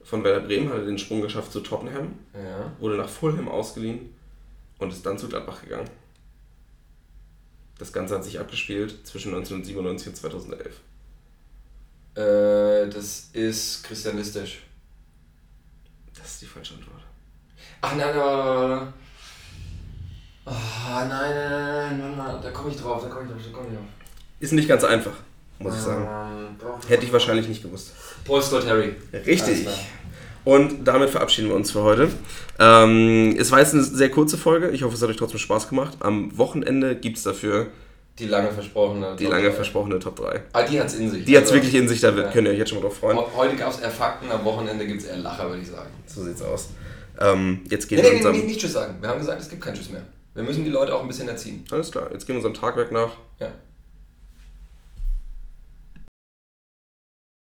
[0.07, 2.17] Von Werder Bremen hat er den Sprung geschafft zu Tottenham.
[2.33, 2.71] Ja.
[2.79, 4.15] Wurde nach Fulham ausgeliehen
[4.79, 5.91] und ist dann zu Gladbach gegangen.
[7.77, 10.81] Das Ganze hat sich abgespielt zwischen 1997 und 2011.
[12.15, 14.63] Äh, das ist Christian Listisch.
[16.17, 17.03] Das ist die falsche Antwort.
[17.81, 18.93] Ach nein, aber.
[20.45, 23.69] Oh, nein, nein, nein, nein, da komme ich drauf, da komme ich drauf, da komme
[23.69, 23.87] ich drauf.
[24.39, 25.15] Ist nicht ganz einfach,
[25.59, 26.07] muss ich sagen.
[26.07, 26.57] Ähm,
[26.89, 27.93] Hätte ich wahrscheinlich nicht gewusst.
[28.25, 28.95] Paul Scott Harry.
[29.27, 29.67] Richtig.
[30.45, 32.09] Und damit verabschieden wir uns für heute.
[32.61, 34.71] Ähm, es war jetzt eine sehr kurze Folge.
[34.71, 35.97] Ich hoffe, es hat euch trotzdem Spaß gemacht.
[36.01, 37.67] Am Wochenende gibt es dafür
[38.19, 39.17] Die lange versprochene.
[39.19, 40.43] die lange versprochene Top 3.
[40.53, 41.25] Ah, die hat es in sich.
[41.25, 42.31] Die hat es Also, wirklich in sich, da Ja.
[42.31, 43.19] könnt ihr euch jetzt schon mal drauf freuen.
[43.19, 45.91] he- Heute gab es eher Fakten, am Wochenende gibt es eher Lacher, würde ich sagen.
[46.07, 46.69] So sieht's aus.
[47.21, 48.37] Ähm, jetzt Nee, gehen nee, wir nee, unserem.
[48.37, 48.95] nicht, nicht Tschüss sagen.
[49.01, 50.03] Wir haben gesagt, es gibt kein Tschüss mehr.
[50.35, 51.65] Wir müssen die Leute auch ein bisschen erziehen.
[51.73, 53.11] Alles klar, jetzt gehen wir unserem Tagwerk nach.
[53.41, 53.49] Ja.